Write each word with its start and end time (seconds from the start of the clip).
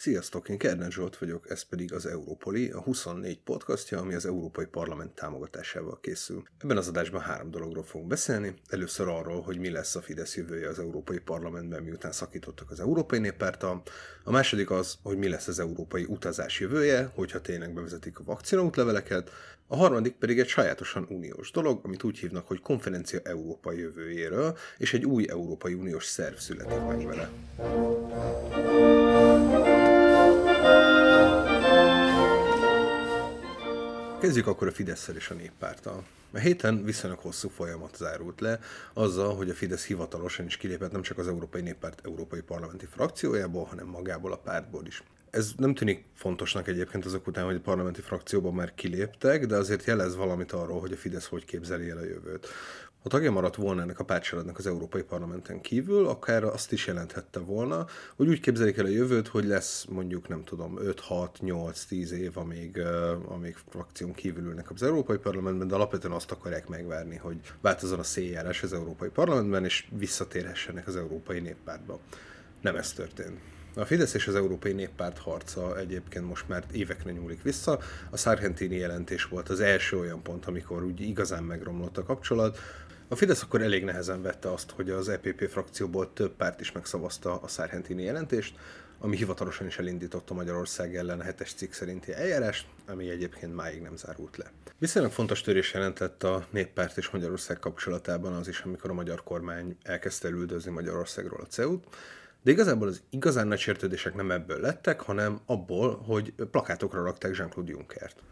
Sziasztok, 0.00 0.48
én 0.48 0.58
Kernen 0.58 0.90
Zsolt 0.90 1.18
vagyok, 1.18 1.50
ez 1.50 1.62
pedig 1.62 1.92
az 1.92 2.06
Európoli, 2.06 2.70
a 2.70 2.80
24 2.80 3.38
podcastja, 3.38 3.98
ami 3.98 4.14
az 4.14 4.26
Európai 4.26 4.64
Parlament 4.64 5.14
támogatásával 5.14 5.98
készül. 6.00 6.42
Ebben 6.58 6.76
az 6.76 6.88
adásban 6.88 7.20
három 7.20 7.50
dologról 7.50 7.84
fogunk 7.84 8.08
beszélni. 8.08 8.54
Először 8.68 9.08
arról, 9.08 9.40
hogy 9.40 9.58
mi 9.58 9.70
lesz 9.70 9.96
a 9.96 10.00
Fidesz 10.00 10.36
jövője 10.36 10.68
az 10.68 10.78
Európai 10.78 11.18
Parlamentben, 11.18 11.82
miután 11.82 12.12
szakítottak 12.12 12.70
az 12.70 12.80
Európai 12.80 13.18
Néppártal. 13.18 13.82
A 14.24 14.30
második 14.30 14.70
az, 14.70 14.98
hogy 15.02 15.18
mi 15.18 15.28
lesz 15.28 15.48
az 15.48 15.58
európai 15.58 16.04
utazás 16.04 16.60
jövője, 16.60 17.10
hogyha 17.14 17.40
tényleg 17.40 17.72
bevezetik 17.72 18.18
a 18.18 18.24
vakcinaútleveleket. 18.24 19.30
A 19.66 19.76
harmadik 19.76 20.14
pedig 20.14 20.38
egy 20.38 20.48
sajátosan 20.48 21.06
uniós 21.08 21.50
dolog, 21.50 21.80
amit 21.82 22.02
úgy 22.02 22.18
hívnak, 22.18 22.46
hogy 22.46 22.60
konferencia 22.60 23.20
Európa 23.22 23.72
jövőjéről, 23.72 24.56
és 24.78 24.94
egy 24.94 25.04
új 25.04 25.28
Európai 25.28 25.74
Uniós 25.74 26.04
szerv 26.04 26.36
születik 26.36 26.86
meg 26.86 27.06
vele. 27.06 27.30
Kezdjük 34.20 34.46
akkor 34.46 34.66
a 34.66 34.72
fidesz 34.72 35.08
és 35.16 35.30
a 35.30 35.34
néppárttal. 35.34 36.04
A 36.32 36.38
héten 36.38 36.84
viszonylag 36.84 37.18
hosszú 37.18 37.48
folyamat 37.48 37.96
zárult 37.96 38.40
le, 38.40 38.58
azzal, 38.92 39.34
hogy 39.34 39.50
a 39.50 39.54
Fidesz 39.54 39.86
hivatalosan 39.86 40.46
is 40.46 40.56
kilépett 40.56 40.92
nem 40.92 41.02
csak 41.02 41.18
az 41.18 41.28
Európai 41.28 41.60
Néppárt 41.60 42.00
Európai 42.04 42.40
Parlamenti 42.40 42.86
frakciójából, 42.86 43.64
hanem 43.64 43.86
magából 43.86 44.32
a 44.32 44.36
pártból 44.36 44.86
is. 44.86 45.02
Ez 45.30 45.52
nem 45.56 45.74
tűnik 45.74 46.04
fontosnak 46.14 46.68
egyébként 46.68 47.04
azok 47.04 47.26
után, 47.26 47.44
hogy 47.44 47.54
a 47.54 47.60
parlamenti 47.60 48.00
frakcióban 48.00 48.54
már 48.54 48.74
kiléptek, 48.74 49.46
de 49.46 49.56
azért 49.56 49.84
jelez 49.84 50.16
valamit 50.16 50.52
arról, 50.52 50.80
hogy 50.80 50.92
a 50.92 50.96
Fidesz 50.96 51.26
hogy 51.26 51.44
képzeli 51.44 51.90
el 51.90 51.96
a 51.96 52.04
jövőt. 52.04 52.48
Ha 53.02 53.08
tagja 53.08 53.30
maradt 53.30 53.56
volna 53.56 53.82
ennek 53.82 53.98
a 53.98 54.04
pártcsaládnak 54.04 54.58
az 54.58 54.66
Európai 54.66 55.02
Parlamenten 55.02 55.60
kívül, 55.60 56.06
akár 56.06 56.44
azt 56.44 56.72
is 56.72 56.86
jelenthette 56.86 57.38
volna, 57.38 57.86
hogy 58.16 58.28
úgy 58.28 58.40
képzelik 58.40 58.76
el 58.76 58.84
a 58.84 58.88
jövőt, 58.88 59.28
hogy 59.28 59.44
lesz 59.44 59.84
mondjuk, 59.88 60.28
nem 60.28 60.44
tudom, 60.44 60.78
5-6-8-10 60.82 62.10
év, 62.10 62.38
amíg, 62.38 62.82
amíg 63.28 63.56
frakción 63.68 64.14
kívül 64.14 64.44
ülnek 64.44 64.70
az 64.70 64.82
Európai 64.82 65.16
Parlamentben, 65.16 65.68
de 65.68 65.74
alapvetően 65.74 66.12
azt 66.12 66.30
akarják 66.30 66.68
megvárni, 66.68 67.16
hogy 67.16 67.36
változzon 67.60 67.98
a 67.98 68.02
széljárás 68.02 68.62
az 68.62 68.72
Európai 68.72 69.08
Parlamentben, 69.08 69.64
és 69.64 69.86
visszatérhessenek 69.98 70.86
az 70.86 70.96
Európai 70.96 71.40
Néppártba. 71.40 72.00
Nem 72.60 72.76
ez 72.76 72.92
történt. 72.92 73.38
A 73.74 73.84
Fidesz 73.84 74.14
és 74.14 74.26
az 74.26 74.34
Európai 74.34 74.72
Néppárt 74.72 75.18
harca 75.18 75.78
egyébként 75.78 76.26
most 76.26 76.48
már 76.48 76.64
évekre 76.72 77.10
nyúlik 77.10 77.42
vissza. 77.42 77.78
A 78.10 78.16
Sargentini 78.16 78.76
jelentés 78.76 79.24
volt 79.24 79.48
az 79.48 79.60
első 79.60 79.98
olyan 79.98 80.22
pont, 80.22 80.46
amikor 80.46 80.84
úgy 80.84 81.00
igazán 81.00 81.44
megromlott 81.44 81.98
a 81.98 82.02
kapcsolat. 82.02 82.58
A 83.12 83.16
Fidesz 83.16 83.42
akkor 83.42 83.62
elég 83.62 83.84
nehezen 83.84 84.22
vette 84.22 84.52
azt, 84.52 84.70
hogy 84.70 84.90
az 84.90 85.08
EPP 85.08 85.48
frakcióból 85.48 86.12
több 86.12 86.32
párt 86.36 86.60
is 86.60 86.72
megszavazta 86.72 87.40
a 87.40 87.48
Sargentini 87.48 88.02
jelentést, 88.02 88.54
ami 88.98 89.16
hivatalosan 89.16 89.66
is 89.66 89.78
elindította 89.78 90.34
Magyarország 90.34 90.96
ellen 90.96 91.20
a 91.20 91.22
hetes 91.22 91.54
cikk 91.54 91.72
szerinti 91.72 92.12
eljárást, 92.12 92.66
ami 92.86 93.08
egyébként 93.08 93.54
máig 93.54 93.80
nem 93.80 93.96
zárult 93.96 94.36
le. 94.36 94.50
Viszonylag 94.78 95.12
fontos 95.12 95.40
törés 95.40 95.72
jelentett 95.72 96.22
a 96.22 96.46
néppárt 96.50 96.96
és 96.96 97.10
Magyarország 97.10 97.58
kapcsolatában 97.58 98.32
az 98.32 98.48
is, 98.48 98.60
amikor 98.60 98.90
a 98.90 98.94
magyar 98.94 99.22
kormány 99.22 99.76
elkezdte 99.82 100.28
üldözni 100.28 100.70
Magyarországról 100.70 101.40
a 101.40 101.46
CEU-t, 101.46 101.84
de 102.42 102.50
igazából 102.50 102.88
az 102.88 103.02
igazán 103.10 103.46
nagy 103.46 103.58
sértődések 103.58 104.14
nem 104.14 104.30
ebből 104.30 104.60
lettek, 104.60 105.00
hanem 105.00 105.40
abból, 105.46 105.96
hogy 105.96 106.34
plakátokra 106.50 107.04
rakták 107.04 107.36
Jean-Claude 107.36 107.72
Junckert. 107.72 108.22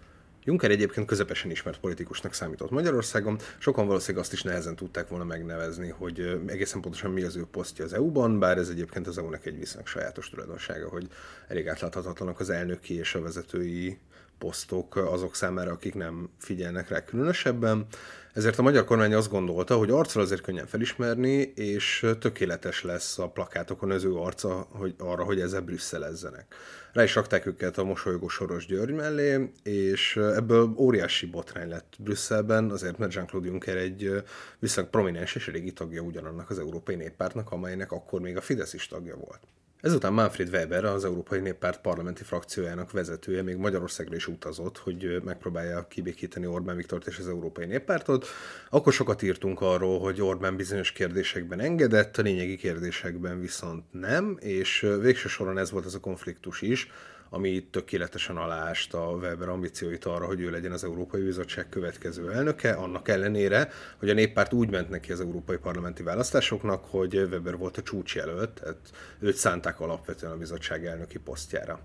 Juncker 0.49 0.71
egyébként 0.71 1.07
közepesen 1.07 1.51
ismert 1.51 1.81
politikusnak 1.81 2.35
számított 2.35 2.71
Magyarországon, 2.71 3.39
sokan 3.59 3.87
valószínűleg 3.87 4.23
azt 4.23 4.33
is 4.33 4.43
nehezen 4.43 4.77
tudták 4.77 5.09
volna 5.09 5.25
megnevezni, 5.25 5.89
hogy 5.89 6.41
egészen 6.47 6.81
pontosan 6.81 7.11
mi 7.11 7.23
az 7.23 7.37
ő 7.37 7.47
posztja 7.51 7.85
az 7.85 7.93
EU-ban, 7.93 8.39
bár 8.39 8.59
ez 8.59 8.69
egyébként 8.69 9.07
az 9.07 9.19
EU-nek 9.19 9.47
egy 9.47 9.59
viszonylag 9.59 9.87
sajátos 9.87 10.31
tulajdonsága, 10.31 10.89
hogy 10.89 11.09
elég 11.49 11.69
átláthatatlanak 11.69 12.41
az 12.41 12.51
elnöki 12.51 12.95
és 12.95 13.15
a 13.15 13.21
vezetői 13.21 13.99
posztok 14.39 14.97
azok 14.97 15.35
számára, 15.35 15.73
akik 15.73 15.95
nem 15.95 16.31
figyelnek 16.39 16.89
rá 16.89 17.05
különösebben. 17.05 17.87
Ezért 18.35 18.59
a 18.59 18.63
magyar 18.63 18.85
kormány 18.85 19.15
azt 19.15 19.31
gondolta, 19.31 19.77
hogy 19.77 19.91
arccal 19.91 20.23
azért 20.23 20.41
könnyen 20.41 20.67
felismerni, 20.67 21.53
és 21.55 22.07
tökéletes 22.21 22.83
lesz 22.83 23.19
a 23.19 23.29
plakátokon 23.29 23.91
az 23.91 24.05
ő 24.05 24.15
arca 24.15 24.67
hogy 24.71 24.95
arra, 24.99 25.25
hogy 25.25 25.41
ezzel 25.41 25.61
brüsszelezzenek. 25.61 26.55
Rá 26.93 27.03
is 27.03 27.15
rakták 27.15 27.47
őket 27.47 27.79
a 27.79 27.85
mosolygó 27.85 28.29
Soros 28.29 28.67
György 28.67 28.95
mellé, 28.95 29.53
és 29.63 30.17
ebből 30.17 30.75
óriási 30.77 31.27
botrány 31.27 31.69
lett 31.69 31.93
Brüsszelben, 31.99 32.71
azért 32.71 32.99
mert 32.99 33.13
Jean-Claude 33.13 33.49
Juncker 33.49 33.77
egy 33.77 34.23
viszonylag 34.59 34.93
prominens 34.93 35.35
és 35.35 35.47
régi 35.47 35.73
tagja 35.73 36.03
ugyanannak 36.03 36.51
az 36.51 36.59
Európai 36.59 36.95
Néppártnak, 36.95 37.51
amelynek 37.51 37.93
akkor 37.93 38.21
még 38.21 38.37
a 38.37 38.41
Fidesz 38.41 38.73
is 38.73 38.87
tagja 38.87 39.17
volt. 39.17 39.41
Ezután 39.81 40.13
Manfred 40.13 40.49
Weber, 40.49 40.85
az 40.85 41.05
Európai 41.05 41.41
Néppárt 41.41 41.81
parlamenti 41.81 42.23
frakciójának 42.23 42.91
vezetője 42.91 43.43
még 43.43 43.57
Magyarországra 43.57 44.17
is 44.17 44.27
utazott, 44.27 44.79
hogy 44.79 45.23
megpróbálja 45.25 45.87
kibékíteni 45.89 46.47
Orbán 46.47 46.77
Viktort 46.77 47.07
és 47.07 47.19
az 47.19 47.29
Európai 47.29 47.67
Néppártot. 47.67 48.27
Akkor 48.71 48.93
sokat 48.93 49.23
írtunk 49.23 49.61
arról, 49.61 49.99
hogy 49.99 50.21
Orbán 50.21 50.57
bizonyos 50.57 50.93
kérdésekben 50.93 51.61
engedett, 51.61 52.17
a 52.17 52.23
lényegi 52.23 52.57
kérdésekben 52.57 53.41
viszont 53.41 53.85
nem, 53.91 54.37
és 54.41 54.87
végső 55.01 55.29
soron 55.29 55.59
ez 55.59 55.71
volt 55.71 55.85
az 55.85 55.95
a 55.95 56.01
konfliktus 56.01 56.63
is, 56.63 56.91
ami 57.31 57.69
tökéletesen 57.71 58.37
aláásta 58.37 59.09
a 59.09 59.15
Weber 59.15 59.49
ambícióit 59.49 60.05
arra, 60.05 60.27
hogy 60.27 60.41
ő 60.41 60.51
legyen 60.51 60.73
az 60.73 60.85
Európai 60.85 61.23
Bizottság 61.23 61.69
következő 61.69 62.33
elnöke, 62.33 62.73
annak 62.73 63.09
ellenére, 63.09 63.69
hogy 63.99 64.11
a 64.11 64.15
néppárt 64.15 64.53
úgy 64.53 64.71
ment 64.71 64.89
neki 64.89 65.13
az 65.13 65.21
európai 65.21 65.57
parlamenti 65.57 66.03
választásoknak, 66.03 66.85
hogy 66.85 67.17
Weber 67.17 67.57
volt 67.57 67.77
a 67.77 67.83
csúcsjelölt, 67.83 68.51
tehát 68.51 68.91
őt 69.19 69.37
szánták 69.37 69.81
alapvetően 69.81 70.33
a 70.33 70.37
bizottság 70.37 70.87
elnöki 70.87 71.19
posztjára. 71.19 71.81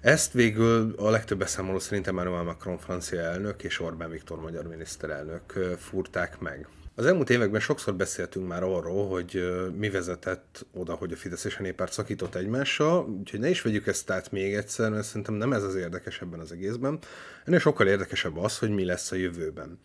Ezt 0.00 0.32
végül 0.32 0.94
a 0.96 1.10
legtöbb 1.10 1.38
beszámoló 1.38 1.78
szerint 1.78 2.06
Emmanuel 2.06 2.42
Macron 2.42 2.78
francia 2.78 3.20
elnök 3.20 3.62
és 3.62 3.80
Orbán 3.80 4.10
Viktor 4.10 4.40
magyar 4.40 4.66
miniszterelnök 4.66 5.52
fúrták 5.78 6.38
meg. 6.38 6.68
Az 6.94 7.06
elmúlt 7.06 7.30
években 7.30 7.60
sokszor 7.60 7.94
beszéltünk 7.94 8.48
már 8.48 8.62
arról, 8.62 9.08
hogy 9.08 9.52
mi 9.76 9.90
vezetett 9.90 10.66
oda, 10.72 10.94
hogy 10.94 11.12
a 11.12 11.16
Fidesz 11.16 11.44
és 11.44 11.56
a 11.56 11.62
Néppárt 11.62 11.92
szakított 11.92 12.34
egymással, 12.34 13.04
úgyhogy 13.04 13.40
ne 13.40 13.48
is 13.48 13.62
vegyük 13.62 13.86
ezt 13.86 14.10
át 14.10 14.30
még 14.30 14.54
egyszer, 14.54 14.90
mert 14.90 15.06
szerintem 15.06 15.34
nem 15.34 15.52
ez 15.52 15.62
az 15.62 15.74
érdekes 15.74 16.20
ebben 16.20 16.40
az 16.40 16.52
egészben. 16.52 16.98
Ennél 17.44 17.58
sokkal 17.58 17.86
érdekesebb 17.86 18.36
az, 18.36 18.58
hogy 18.58 18.70
mi 18.70 18.84
lesz 18.84 19.12
a 19.12 19.16
jövőben. 19.16 19.78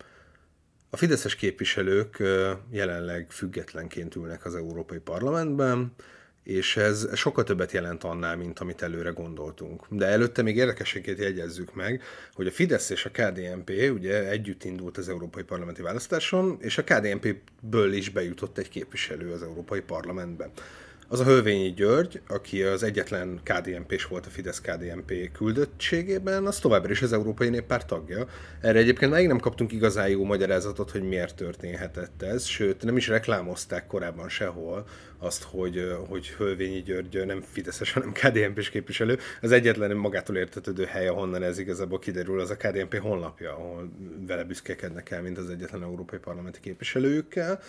A 0.90 0.98
fideszes 0.98 1.36
képviselők 1.36 2.24
jelenleg 2.72 3.32
függetlenként 3.32 4.16
ülnek 4.16 4.46
az 4.46 4.56
Európai 4.56 5.00
Parlamentben, 5.00 5.94
és 6.48 6.78
ez 6.78 7.08
sokkal 7.16 7.44
többet 7.44 7.72
jelent 7.72 8.04
annál, 8.04 8.36
mint 8.36 8.60
amit 8.60 8.82
előre 8.82 9.10
gondoltunk. 9.10 9.86
De 9.90 10.06
előtte 10.06 10.42
még 10.42 10.56
érdekességét 10.56 11.20
jegyezzük 11.20 11.74
meg, 11.74 12.02
hogy 12.34 12.48
a 12.48 12.52
Fidesz 12.52 12.90
és 12.90 13.06
a 13.06 13.10
KDNP 13.10 13.72
ugye 13.94 14.30
együtt 14.30 14.64
indult 14.64 14.98
az 14.98 15.10
Európai 15.10 15.44
Parlamenti 15.44 15.82
Választáson, 15.82 16.58
és 16.60 16.78
a 16.78 16.84
KDNP-ből 16.84 17.94
is 17.94 18.10
bejutott 18.10 18.58
egy 18.58 18.70
képviselő 18.70 19.32
az 19.32 19.44
Európai 19.44 19.82
Parlamentbe. 19.82 20.50
Az 21.10 21.20
a 21.20 21.24
Hölvényi 21.24 21.74
György, 21.74 22.22
aki 22.28 22.64
az 22.64 22.84
egyetlen 22.84 23.40
KDNP-s 23.44 24.06
volt 24.06 24.26
a 24.26 24.30
Fidesz 24.30 24.62
KDNP 24.62 25.32
küldöttségében, 25.32 26.46
az 26.46 26.60
továbbra 26.60 26.92
is 26.92 27.02
az 27.02 27.14
Európai 27.14 27.50
Néppárt 27.50 27.88
tagja. 27.88 28.28
Erre 28.62 28.80
egyébként 28.80 29.12
még 29.12 29.28
nem 29.28 29.40
kaptunk 29.40 29.72
igazán 29.72 30.10
jó 30.10 30.24
magyarázatot, 30.24 30.92
hogy 30.92 31.04
miért 31.04 31.36
történhetett 31.36 32.22
ez, 32.22 32.46
sőt 32.46 32.84
nem 32.84 32.98
is 32.98 33.08
reklámozták 33.08 33.88
korábban 33.88 34.30
sehol 34.30 34.86
azt, 35.18 35.44
hogy, 35.44 35.96
hogy 36.08 36.28
Hölvényi 36.28 36.82
György 36.82 37.26
nem 37.26 37.42
Fideszes, 37.42 37.94
hanem 37.94 38.12
KDNP-s 38.12 38.70
képviselő. 38.70 39.18
Az 39.42 39.52
egyetlen 39.52 39.96
magától 39.96 40.38
értetődő 40.38 40.86
hely, 40.86 41.08
ahonnan 41.08 41.44
ez 41.44 41.58
igazából 41.58 42.00
kiderül, 42.00 42.40
az 42.40 42.50
a 42.50 42.58
KDNP 42.58 42.98
honlapja, 42.98 43.52
ahol 43.52 43.92
vele 44.28 44.44
büszkekednek 44.44 45.12
el, 45.12 45.22
mint 45.22 45.38
az 45.38 45.50
egyetlen 45.50 45.84
európai 45.84 46.20
parlamenti 46.20 46.60
képviselőjükkel. 46.60 47.60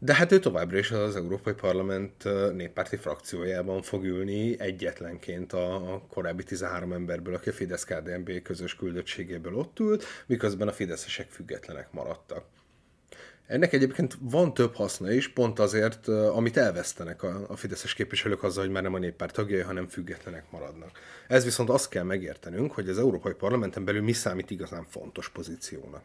De 0.00 0.14
hát 0.14 0.32
ő 0.32 0.38
továbbra 0.38 0.78
is 0.78 0.90
az 0.90 1.16
Európai 1.16 1.52
Parlament 1.52 2.24
néppárti 2.54 2.96
frakciójában 2.96 3.82
fog 3.82 4.04
ülni 4.04 4.60
egyetlenként 4.60 5.52
a, 5.52 6.02
korábbi 6.10 6.42
13 6.42 6.92
emberből, 6.92 7.34
aki 7.34 7.48
a 7.48 7.52
fidesz 7.52 7.84
KDNP 7.84 8.42
közös 8.42 8.76
küldöttségéből 8.76 9.54
ott 9.54 9.78
ült, 9.78 10.04
miközben 10.26 10.68
a 10.68 10.72
fideszesek 10.72 11.30
függetlenek 11.30 11.92
maradtak. 11.92 12.44
Ennek 13.46 13.72
egyébként 13.72 14.16
van 14.20 14.54
több 14.54 14.74
haszna 14.74 15.12
is, 15.12 15.28
pont 15.28 15.58
azért, 15.58 16.08
amit 16.08 16.56
elvesztenek 16.56 17.22
a, 17.22 17.44
a 17.48 17.56
fideszes 17.56 17.94
képviselők 17.94 18.42
azzal, 18.42 18.64
hogy 18.64 18.72
már 18.72 18.82
nem 18.82 18.94
a 18.94 18.98
néppárt 18.98 19.34
tagjai, 19.34 19.60
hanem 19.60 19.88
függetlenek 19.88 20.50
maradnak. 20.50 20.90
Ez 21.28 21.44
viszont 21.44 21.70
azt 21.70 21.88
kell 21.88 22.04
megértenünk, 22.04 22.72
hogy 22.72 22.88
az 22.88 22.98
Európai 22.98 23.32
Parlamenten 23.32 23.84
belül 23.84 24.02
mi 24.02 24.12
számít 24.12 24.50
igazán 24.50 24.84
fontos 24.88 25.28
pozíciónak. 25.28 26.02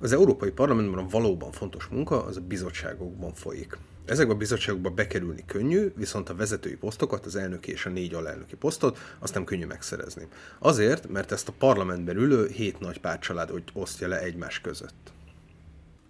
Az 0.00 0.12
Európai 0.12 0.50
Parlamentben 0.50 1.08
valóban 1.08 1.52
fontos 1.52 1.86
munka 1.86 2.24
az 2.24 2.36
a 2.36 2.40
bizottságokban 2.40 3.34
folyik. 3.34 3.78
Ezekbe 4.04 4.32
a 4.32 4.36
bizottságokba 4.36 4.90
bekerülni 4.90 5.44
könnyű, 5.46 5.92
viszont 5.96 6.28
a 6.28 6.34
vezetői 6.34 6.76
posztokat, 6.76 7.26
az 7.26 7.36
elnöki 7.36 7.70
és 7.70 7.86
a 7.86 7.90
négy 7.90 8.14
alelnöki 8.14 8.56
posztot, 8.56 8.98
azt 9.18 9.34
nem 9.34 9.44
könnyű 9.44 9.66
megszerezni. 9.66 10.28
Azért, 10.58 11.08
mert 11.08 11.32
ezt 11.32 11.48
a 11.48 11.52
parlamentben 11.58 12.16
ülő 12.16 12.48
hét 12.48 12.80
nagy 12.80 13.00
pártcsalád 13.00 13.62
osztja 13.72 14.08
le 14.08 14.20
egymás 14.20 14.60
között. 14.60 15.12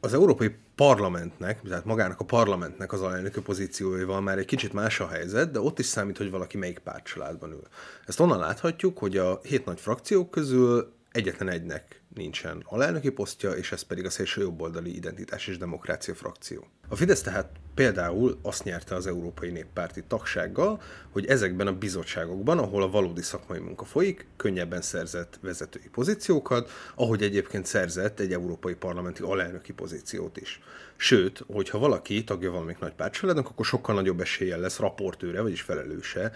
az 0.01 0.15
Európai 0.15 0.55
Parlamentnek, 0.75 1.63
tehát 1.63 1.85
magának 1.85 2.21
a 2.21 2.25
parlamentnek 2.25 2.93
az 2.93 3.01
alelnökő 3.01 3.43
pozícióival 3.43 4.21
már 4.21 4.39
egy 4.39 4.45
kicsit 4.45 4.73
más 4.73 5.01
a 5.01 5.09
helyzet, 5.09 5.51
de 5.51 5.61
ott 5.61 5.79
is 5.79 5.87
számít, 5.87 6.17
hogy 6.17 6.31
valaki 6.31 6.57
melyik 6.57 6.79
pártcsaládban 6.79 7.51
ül. 7.51 7.63
Ezt 8.07 8.21
onnan 8.21 8.39
láthatjuk, 8.39 8.99
hogy 8.99 9.17
a 9.17 9.41
hét 9.43 9.65
nagy 9.65 9.81
frakciók 9.81 10.31
közül 10.31 10.96
egyetlen 11.17 11.49
egynek 11.49 12.03
nincsen 12.15 12.63
alelnöki 12.65 13.11
posztja, 13.11 13.51
és 13.51 13.73
ez 13.73 13.83
pedig 13.83 14.05
a 14.05 14.11
szélső 14.11 14.41
jobboldali 14.41 14.97
identitás 14.97 15.47
és 15.47 15.59
demokrácia 15.59 16.15
frakció. 16.15 16.67
A 16.89 16.97
Fidesz 16.97 17.23
tehát 17.23 17.49
például 17.77 18.39
azt 18.43 18.65
nyerte 18.65 18.95
az 18.95 19.07
Európai 19.07 19.51
Néppárti 19.51 20.03
tagsággal, 20.09 20.81
hogy 21.11 21.27
ezekben 21.27 21.67
a 21.67 21.73
bizottságokban, 21.73 22.59
ahol 22.59 22.83
a 22.83 22.91
valódi 22.91 23.23
szakmai 23.23 23.59
munka 23.59 23.85
folyik, 23.85 24.27
könnyebben 24.37 24.83
szerzett 24.83 25.39
vezetői 25.43 25.89
pozíciókat, 25.93 26.71
ahogy 26.95 27.23
egyébként 27.23 27.67
szerzett 27.67 28.21
egy 28.21 28.33
európai 28.33 28.75
parlamenti 28.75 29.23
alelnöki 29.23 29.73
pozíciót 29.73 30.37
is. 30.37 30.61
Sőt, 30.97 31.45
hogyha 31.53 31.79
valaki 31.79 32.25
tagja 32.25 32.51
valamelyik 32.51 32.79
nagy 32.79 32.95
pártcsaládnak, 32.95 33.49
akkor 33.49 33.65
sokkal 33.65 33.95
nagyobb 33.95 34.21
eséllyel 34.21 34.61
lesz 34.61 34.79
raportőre, 34.79 35.41
vagyis 35.41 35.61
felelőse 35.61 36.33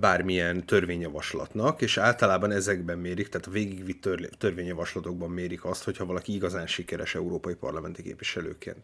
bármilyen 0.00 0.66
törvényjavaslatnak, 0.66 1.82
és 1.82 1.96
általában 1.96 2.50
ezekben 2.50 2.98
mérik, 2.98 3.28
tehát 3.28 3.46
a 3.46 3.50
végigvitt 3.50 4.08
törvényjavaslatokban 4.38 5.30
mérik 5.30 5.64
azt, 5.64 5.84
hogyha 5.84 6.06
valaki 6.06 6.34
igazán 6.34 6.66
sikeres 6.66 7.14
európai 7.14 7.54
parlamenti 7.54 8.02
képviselőként. 8.02 8.78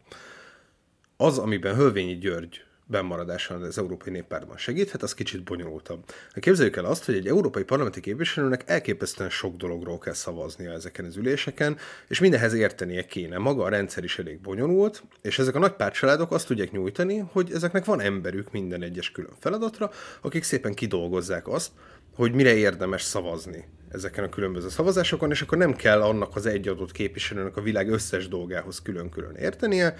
Az, 1.22 1.38
amiben 1.38 1.74
Hölvényi 1.74 2.18
György 2.18 2.64
bennmaradása 2.86 3.54
az 3.54 3.78
Európai 3.78 4.12
Néppártban 4.12 4.56
segíthet, 4.56 5.02
az 5.02 5.14
kicsit 5.14 5.44
bonyolultabb. 5.44 6.04
Képzeljük 6.34 6.76
el 6.76 6.84
azt, 6.84 7.04
hogy 7.04 7.14
egy 7.14 7.26
európai 7.26 7.62
parlamenti 7.62 8.00
képviselőnek 8.00 8.62
elképesztően 8.66 9.30
sok 9.30 9.56
dologról 9.56 9.98
kell 9.98 10.12
szavaznia 10.12 10.72
ezeken 10.72 11.04
az 11.04 11.16
üléseken, 11.16 11.76
és 12.08 12.20
mindenhez 12.20 12.52
értenie 12.52 13.06
kéne. 13.06 13.38
Maga 13.38 13.64
a 13.64 13.68
rendszer 13.68 14.04
is 14.04 14.18
elég 14.18 14.40
bonyolult, 14.40 15.02
és 15.20 15.38
ezek 15.38 15.54
a 15.54 15.58
nagy 15.58 15.72
pártcsaládok 15.72 16.32
azt 16.32 16.46
tudják 16.46 16.70
nyújtani, 16.70 17.18
hogy 17.18 17.50
ezeknek 17.52 17.84
van 17.84 18.00
emberük 18.00 18.52
minden 18.52 18.82
egyes 18.82 19.10
külön 19.10 19.34
feladatra, 19.38 19.90
akik 20.20 20.42
szépen 20.42 20.74
kidolgozzák 20.74 21.48
azt, 21.48 21.70
hogy 22.14 22.32
mire 22.32 22.54
érdemes 22.54 23.02
szavazni 23.02 23.64
ezeken 23.88 24.24
a 24.24 24.28
különböző 24.28 24.68
szavazásokon, 24.68 25.30
és 25.30 25.42
akkor 25.42 25.58
nem 25.58 25.74
kell 25.74 26.02
annak 26.02 26.36
az 26.36 26.46
egy 26.46 26.68
adott 26.68 26.92
képviselőnek 26.92 27.56
a 27.56 27.62
világ 27.62 27.88
összes 27.88 28.28
dolgához 28.28 28.82
külön-külön 28.82 29.34
értenie, 29.34 29.96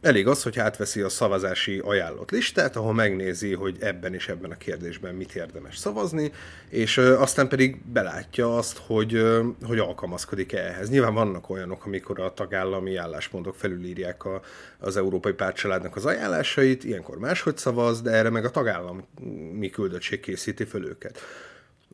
Elég 0.00 0.26
az, 0.26 0.42
hogy 0.42 0.58
átveszi 0.58 1.00
a 1.00 1.08
szavazási 1.08 1.78
ajánlott 1.84 2.30
listát, 2.30 2.76
ahol 2.76 2.92
megnézi, 2.92 3.54
hogy 3.54 3.76
ebben 3.80 4.14
és 4.14 4.28
ebben 4.28 4.50
a 4.50 4.56
kérdésben 4.56 5.14
mit 5.14 5.34
érdemes 5.34 5.76
szavazni, 5.76 6.32
és 6.68 6.98
aztán 6.98 7.48
pedig 7.48 7.82
belátja 7.84 8.56
azt, 8.56 8.78
hogy, 8.86 9.22
hogy 9.62 9.78
alkalmazkodik-e 9.78 10.58
ehhez. 10.58 10.90
Nyilván 10.90 11.14
vannak 11.14 11.50
olyanok, 11.50 11.84
amikor 11.84 12.20
a 12.20 12.34
tagállami 12.34 12.96
álláspontok 12.96 13.54
felülírják 13.54 14.24
a, 14.24 14.40
az 14.78 14.96
Európai 14.96 15.32
Pártcsaládnak 15.32 15.96
az 15.96 16.06
ajánlásait, 16.06 16.84
ilyenkor 16.84 17.18
máshogy 17.18 17.56
szavaz, 17.56 18.02
de 18.02 18.10
erre 18.10 18.30
meg 18.30 18.44
a 18.44 18.50
tagállami 18.50 19.70
küldöttség 19.72 20.20
készíti 20.20 20.64
fel 20.64 20.84
őket. 20.84 21.20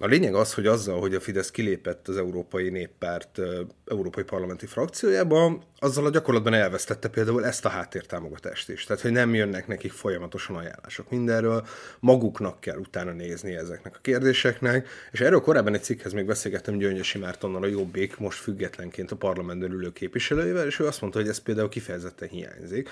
A 0.02 0.06
lényeg 0.06 0.34
az, 0.34 0.54
hogy 0.54 0.66
azzal, 0.66 1.00
hogy 1.00 1.14
a 1.14 1.20
Fidesz 1.20 1.50
kilépett 1.50 2.08
az 2.08 2.16
Európai 2.16 2.68
Néppárt 2.68 3.40
Európai 3.86 4.24
Parlamenti 4.24 4.66
frakciójába, 4.66 5.62
azzal 5.78 6.06
a 6.06 6.10
gyakorlatban 6.10 6.54
elvesztette 6.54 7.08
például 7.08 7.44
ezt 7.44 7.64
a 7.64 7.68
háttértámogatást 7.68 8.68
is. 8.68 8.84
Tehát, 8.84 9.02
hogy 9.02 9.12
nem 9.12 9.34
jönnek 9.34 9.66
nekik 9.66 9.92
folyamatosan 9.92 10.56
ajánlások 10.56 11.10
mindenről, 11.10 11.66
maguknak 12.00 12.60
kell 12.60 12.76
utána 12.76 13.12
nézni 13.12 13.54
ezeknek 13.54 13.96
a 13.96 14.00
kérdéseknek, 14.02 14.88
és 15.10 15.20
erről 15.20 15.40
korábban 15.40 15.74
egy 15.74 15.82
cikkhez 15.82 16.12
még 16.12 16.26
beszélgettem 16.26 16.78
Gyöngyösi 16.78 17.18
Mártonnal 17.18 17.62
a 17.62 17.66
Jobbik, 17.66 18.18
most 18.18 18.38
függetlenként 18.38 19.10
a 19.10 19.16
parlamentben 19.16 19.72
ülő 19.72 19.92
képviselőjével, 19.92 20.66
és 20.66 20.78
ő 20.78 20.86
azt 20.86 21.00
mondta, 21.00 21.18
hogy 21.18 21.28
ez 21.28 21.38
például 21.38 21.68
kifejezetten 21.68 22.28
hiányzik 22.28 22.88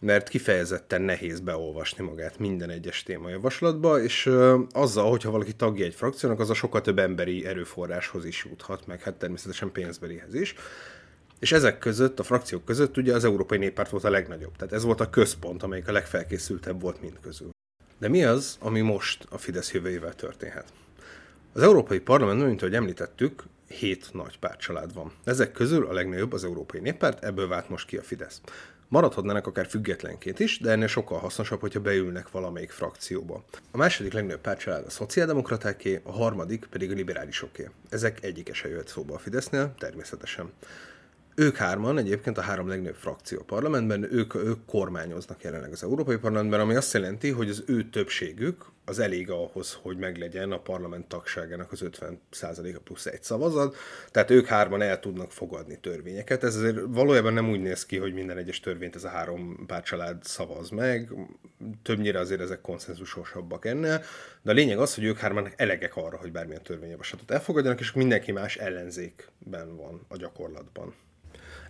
mert 0.00 0.28
kifejezetten 0.28 1.02
nehéz 1.02 1.40
beolvasni 1.40 2.04
magát 2.04 2.38
minden 2.38 2.70
egyes 2.70 3.02
témajavaslatba, 3.02 4.02
és 4.02 4.26
ö, 4.26 4.58
azzal, 4.72 5.10
hogyha 5.10 5.30
valaki 5.30 5.52
tagja 5.52 5.84
egy 5.84 5.94
frakciónak, 5.94 6.40
az 6.40 6.50
a 6.50 6.54
sokkal 6.54 6.80
több 6.80 6.98
emberi 6.98 7.46
erőforráshoz 7.46 8.24
is 8.24 8.46
juthat, 8.50 8.86
meg 8.86 9.02
hát 9.02 9.14
természetesen 9.14 9.72
pénzbelihez 9.72 10.34
is. 10.34 10.54
És 11.38 11.52
ezek 11.52 11.78
között, 11.78 12.18
a 12.18 12.22
frakciók 12.22 12.64
között 12.64 12.96
ugye 12.96 13.14
az 13.14 13.24
Európai 13.24 13.58
Néppárt 13.58 13.90
volt 13.90 14.04
a 14.04 14.10
legnagyobb. 14.10 14.56
Tehát 14.56 14.72
ez 14.72 14.84
volt 14.84 15.00
a 15.00 15.10
központ, 15.10 15.62
amelyik 15.62 15.88
a 15.88 15.92
legfelkészültebb 15.92 16.80
volt 16.80 17.00
mind 17.00 17.18
közül. 17.22 17.50
De 17.98 18.08
mi 18.08 18.24
az, 18.24 18.56
ami 18.60 18.80
most 18.80 19.26
a 19.30 19.38
Fidesz 19.38 19.72
jövőjével 19.72 20.14
történhet? 20.14 20.72
Az 21.52 21.62
Európai 21.62 21.98
Parlamentben, 21.98 22.48
mint 22.48 22.62
ahogy 22.62 22.74
említettük, 22.74 23.42
hét 23.68 24.08
nagy 24.12 24.38
pártcsalád 24.38 24.94
van. 24.94 25.12
Ezek 25.24 25.52
közül 25.52 25.86
a 25.86 25.92
legnagyobb 25.92 26.32
az 26.32 26.44
Európai 26.44 26.80
Néppárt, 26.80 27.24
ebből 27.24 27.48
vált 27.48 27.68
most 27.68 27.86
ki 27.86 27.96
a 27.96 28.02
Fidesz. 28.02 28.40
Maradhatnának 28.90 29.46
akár 29.46 29.66
függetlenként 29.66 30.40
is, 30.40 30.58
de 30.58 30.70
ennél 30.70 30.86
sokkal 30.86 31.18
hasznosabb, 31.18 31.60
hogyha 31.60 31.80
beülnek 31.80 32.30
valamelyik 32.30 32.70
frakcióba. 32.70 33.44
A 33.70 33.76
második 33.76 34.12
legnagyobb 34.12 34.40
pártcsalád 34.40 34.86
a 34.86 34.90
szociáldemokratáké, 34.90 36.00
a 36.04 36.12
harmadik 36.12 36.66
pedig 36.70 36.90
a 36.90 36.94
liberálisoké. 36.94 37.68
Ezek 37.88 38.22
egyike 38.22 38.52
se 38.52 38.68
jöhet 38.68 38.88
szóba 38.88 39.14
a 39.14 39.18
Fidesznél, 39.18 39.74
természetesen. 39.78 40.52
Ők 41.40 41.56
hárman 41.56 41.98
egyébként 41.98 42.38
a 42.38 42.40
három 42.40 42.68
legnagyobb 42.68 42.94
frakció 42.96 43.38
a 43.38 43.44
parlamentben, 43.44 44.12
ők, 44.12 44.34
ők 44.34 44.64
kormányoznak 44.66 45.42
jelenleg 45.42 45.72
az 45.72 45.82
Európai 45.82 46.16
Parlamentben, 46.16 46.60
ami 46.60 46.74
azt 46.74 46.92
jelenti, 46.92 47.30
hogy 47.30 47.48
az 47.48 47.62
ő 47.66 47.88
többségük 47.88 48.64
az 48.84 48.98
elég 48.98 49.30
ahhoz, 49.30 49.78
hogy 49.82 49.96
meglegyen 49.96 50.52
a 50.52 50.58
parlament 50.58 51.08
tagságának 51.08 51.72
az 51.72 51.84
50%-a 52.32 52.80
plusz 52.84 53.06
egy 53.06 53.22
szavazat, 53.22 53.76
tehát 54.10 54.30
ők 54.30 54.46
hárman 54.46 54.82
el 54.82 55.00
tudnak 55.00 55.32
fogadni 55.32 55.78
törvényeket. 55.78 56.44
Ez 56.44 56.56
azért 56.56 56.78
valójában 56.86 57.32
nem 57.32 57.50
úgy 57.50 57.60
néz 57.60 57.86
ki, 57.86 57.96
hogy 57.96 58.14
minden 58.14 58.38
egyes 58.38 58.60
törvényt 58.60 58.94
ez 58.94 59.04
a 59.04 59.08
három 59.08 59.64
pár 59.66 59.82
család 59.82 60.24
szavaz 60.24 60.70
meg, 60.70 61.12
többnyire 61.82 62.18
azért 62.18 62.40
ezek 62.40 62.60
konszenzusosabbak 62.60 63.64
ennél, 63.64 64.02
de 64.42 64.50
a 64.50 64.54
lényeg 64.54 64.78
az, 64.78 64.94
hogy 64.94 65.04
ők 65.04 65.18
hárman 65.18 65.48
elegek 65.56 65.96
arra, 65.96 66.16
hogy 66.16 66.32
bármilyen 66.32 66.62
törvényjavaslatot 66.62 67.30
elfogadjanak, 67.30 67.80
és 67.80 67.92
mindenki 67.92 68.32
más 68.32 68.56
ellenzékben 68.56 69.76
van 69.76 70.04
a 70.08 70.16
gyakorlatban. 70.16 70.94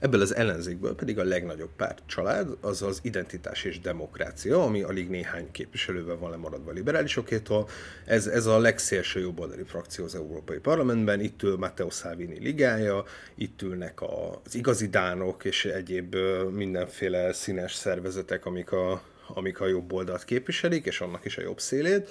Ebből 0.01 0.21
az 0.21 0.35
ellenzékből 0.35 0.95
pedig 0.95 1.19
a 1.19 1.25
legnagyobb 1.25 1.71
párt 1.77 2.03
család, 2.07 2.49
az 2.61 2.83
az 2.83 3.01
identitás 3.03 3.65
és 3.65 3.81
demokrácia, 3.81 4.63
ami 4.63 4.83
alig 4.83 5.09
néhány 5.09 5.51
képviselővel 5.51 6.17
van 6.17 6.31
lemaradva 6.31 6.71
a 6.71 6.75
liberálisokétól. 6.75 7.69
Ez, 8.05 8.27
ez 8.27 8.47
a 8.47 8.59
legszélső 8.59 9.21
jobboldali 9.21 9.63
frakció 9.63 10.05
az 10.05 10.15
Európai 10.15 10.59
Parlamentben. 10.59 11.21
Itt 11.21 11.43
ül 11.43 11.57
Matteo 11.57 11.91
Salvini 11.91 12.39
ligája, 12.39 13.05
itt 13.35 13.63
ülnek 13.63 14.03
az 14.03 14.55
igazi 14.55 14.89
dánok 14.89 15.45
és 15.45 15.65
egyéb 15.65 16.17
mindenféle 16.51 17.33
színes 17.33 17.75
szervezetek, 17.75 18.47
amik 18.47 18.73
a, 18.73 19.03
amik 19.35 19.61
a 19.61 19.67
jobb 19.67 19.93
oldalt 19.93 20.25
képviselik, 20.25 20.87
és 20.87 21.01
annak 21.01 21.25
is 21.25 21.37
a 21.37 21.43
jobb 21.43 21.61
szélét 21.61 22.11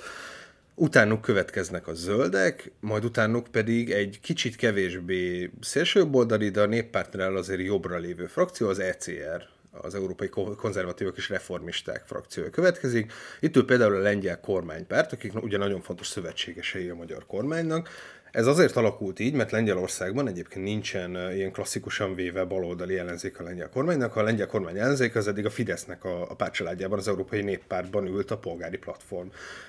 utánuk 0.80 1.22
következnek 1.22 1.88
a 1.88 1.94
zöldek, 1.94 2.72
majd 2.80 3.06
utánuk 3.06 3.48
pedig 3.48 3.92
egy 3.92 4.20
kicsit 4.22 4.56
kevésbé 4.56 5.52
szélsőjobboldali, 5.62 6.50
de 6.50 6.62
a 6.62 6.66
néppártnál 6.66 7.36
azért 7.36 7.62
jobbra 7.62 7.98
lévő 7.98 8.26
frakció, 8.26 8.68
az 8.68 8.80
ECR, 8.80 9.48
az 9.72 9.96
Európai 9.96 10.30
Konzervatívok 10.58 11.18
és 11.18 11.30
Reformisták 11.30 12.04
frakciója 12.06 12.50
következik. 12.50 13.12
Itt 13.40 13.56
ül 13.56 13.66
például 13.66 13.96
a 13.96 14.00
lengyel 14.00 14.40
kormánypárt, 14.40 15.14
akik 15.14 15.44
ugye 15.44 15.58
nagyon 15.58 15.82
fontos 15.82 16.08
szövetségesei 16.08 16.90
a 16.90 16.96
magyar 16.96 17.26
kormánynak, 17.26 17.90
ez 18.32 18.48
azért 18.48 18.76
alakult 18.76 19.20
így, 19.20 19.34
mert 19.34 19.52
Lengyelországban 19.52 20.28
egyébként 20.28 20.66
nincsen 20.66 21.34
ilyen 21.34 21.52
klasszikusan 21.52 22.16
véve 22.16 22.44
baloldali 22.44 22.98
ellenzék 22.98 23.40
a 23.40 23.44
lengyel 23.44 23.70
kormánynak. 23.70 24.16
A 24.16 24.24
lengyel 24.24 24.48
kormány 24.48 24.78
ellenzék 24.78 25.16
az 25.16 25.28
eddig 25.28 25.46
a 25.46 25.50
Fidesznek 25.50 26.04
a, 26.04 26.30
a 26.30 26.36
pártcsaládjában, 26.36 26.98
az 26.98 27.08
Európai 27.08 27.42
Néppártban 27.42 28.08
ült 28.08 28.32
a 28.32 28.38
polgári 28.38 28.78
platform, 28.78 29.28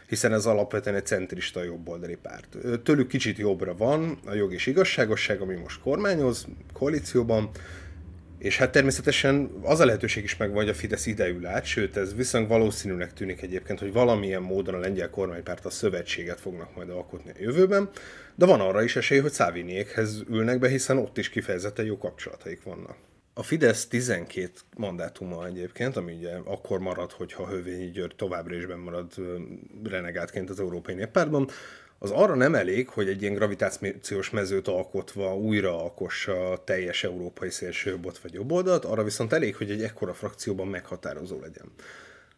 hiszen 0.08 0.32
ez 0.32 0.46
alapvetően 0.46 0.96
egy 0.96 1.06
centrista 1.06 1.62
jobboldali 1.62 2.16
párt. 2.22 2.56
Tőlük 2.82 3.08
kicsit 3.08 3.38
jobbra 3.38 3.76
van 3.76 4.18
a 4.26 4.34
jog 4.34 4.52
és 4.52 4.66
igazságosság, 4.66 5.40
ami 5.40 5.54
most 5.54 5.80
kormányoz 5.80 6.46
koalícióban, 6.72 7.50
és 8.40 8.56
hát 8.56 8.72
természetesen 8.72 9.50
az 9.62 9.80
a 9.80 9.84
lehetőség 9.84 10.24
is 10.24 10.36
megvan, 10.36 10.56
hogy 10.56 10.68
a 10.68 10.74
Fidesz 10.74 11.06
ideül 11.06 11.46
át, 11.46 11.64
sőt 11.64 11.96
ez 11.96 12.14
viszont 12.14 12.48
valószínűnek 12.48 13.12
tűnik 13.12 13.42
egyébként, 13.42 13.78
hogy 13.78 13.92
valamilyen 13.92 14.42
módon 14.42 14.74
a 14.74 14.78
lengyel 14.78 15.10
kormánypárt 15.10 15.64
a 15.64 15.70
szövetséget 15.70 16.40
fognak 16.40 16.74
majd 16.76 16.90
alkotni 16.90 17.30
a 17.30 17.40
jövőben, 17.40 17.90
de 18.34 18.46
van 18.46 18.60
arra 18.60 18.82
is 18.82 18.96
esély, 18.96 19.18
hogy 19.18 19.32
Száviniékhez 19.32 20.24
ülnek 20.28 20.58
be, 20.58 20.68
hiszen 20.68 20.98
ott 20.98 21.18
is 21.18 21.28
kifejezetten 21.28 21.84
jó 21.84 21.98
kapcsolataik 21.98 22.62
vannak. 22.62 22.96
A 23.34 23.42
Fidesz 23.42 23.86
12 23.86 24.50
mandátuma 24.76 25.46
egyébként, 25.46 25.96
ami 25.96 26.12
ugye 26.12 26.32
akkor 26.44 26.78
marad, 26.78 27.12
hogyha 27.12 27.48
Hövényi 27.48 27.90
György 27.90 28.14
továbbra 28.16 28.54
is 28.54 28.66
marad 28.84 29.12
renegátként 29.84 30.50
az 30.50 30.60
Európai 30.60 30.94
Néppártban, 30.94 31.48
az 32.02 32.10
arra 32.10 32.34
nem 32.34 32.54
elég, 32.54 32.88
hogy 32.88 33.08
egy 33.08 33.22
ilyen 33.22 33.34
gravitációs 33.34 34.30
mezőt 34.30 34.68
alkotva 34.68 35.36
újra 35.36 35.82
alkossa 35.82 36.62
teljes 36.64 37.04
európai 37.04 37.50
szélsőjobbot 37.50 38.18
vagy 38.18 38.32
jobboldalt, 38.32 38.84
arra 38.84 39.04
viszont 39.04 39.32
elég, 39.32 39.56
hogy 39.56 39.70
egy 39.70 39.82
ekkora 39.82 40.14
frakcióban 40.14 40.68
meghatározó 40.68 41.40
legyen. 41.40 41.72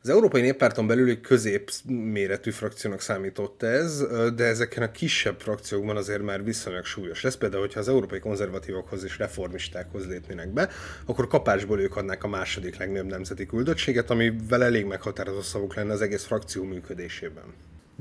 Az 0.03 0.09
Európai 0.09 0.41
Néppárton 0.41 0.87
belül 0.87 1.09
egy 1.09 1.21
középméretű 1.21 2.51
frakciónak 2.51 3.01
számított 3.01 3.63
ez, 3.63 4.07
de 4.35 4.45
ezeken 4.45 4.83
a 4.83 4.91
kisebb 4.91 5.41
frakciókban 5.41 5.97
azért 5.97 6.23
már 6.23 6.45
viszonylag 6.45 6.85
súlyos 6.85 7.23
lesz. 7.23 7.37
Például, 7.37 7.63
hogyha 7.63 7.81
az 7.81 7.89
európai 7.89 8.19
konzervatívokhoz 8.19 9.05
és 9.05 9.19
reformistákhoz 9.19 10.07
lépnének 10.07 10.49
be, 10.49 10.69
akkor 11.07 11.27
kapásból 11.27 11.81
ők 11.81 11.97
adnák 11.97 12.25
a 12.25 12.29
második 12.29 12.77
legnagyobb 12.77 13.11
nemzeti 13.11 13.47
küldöttséget, 13.47 14.11
amivel 14.11 14.65
elég 14.65 14.85
meghatározó 14.85 15.41
szavuk 15.41 15.75
lenne 15.75 15.93
az 15.93 16.01
egész 16.01 16.25
frakció 16.25 16.65
működésében. 16.65 17.45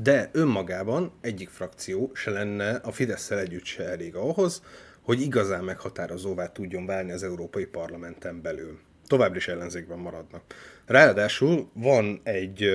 De 0.03 0.29
önmagában 0.33 1.11
egyik 1.21 1.49
frakció 1.49 2.11
se 2.13 2.31
lenne 2.31 2.75
a 2.75 2.91
fidesz 2.91 3.31
együtt 3.31 3.65
se 3.65 3.83
elég 3.83 4.15
ahhoz, 4.15 4.61
hogy 5.01 5.21
igazán 5.21 5.63
meghatározóvá 5.63 6.51
tudjon 6.51 6.85
válni 6.85 7.11
az 7.11 7.23
Európai 7.23 7.65
Parlamenten 7.65 8.41
belül. 8.41 8.79
Továbbra 9.07 9.37
is 9.37 9.47
ellenzékben 9.47 9.97
maradnak. 9.97 10.43
Ráadásul 10.85 11.69
van 11.73 12.19
egy 12.23 12.69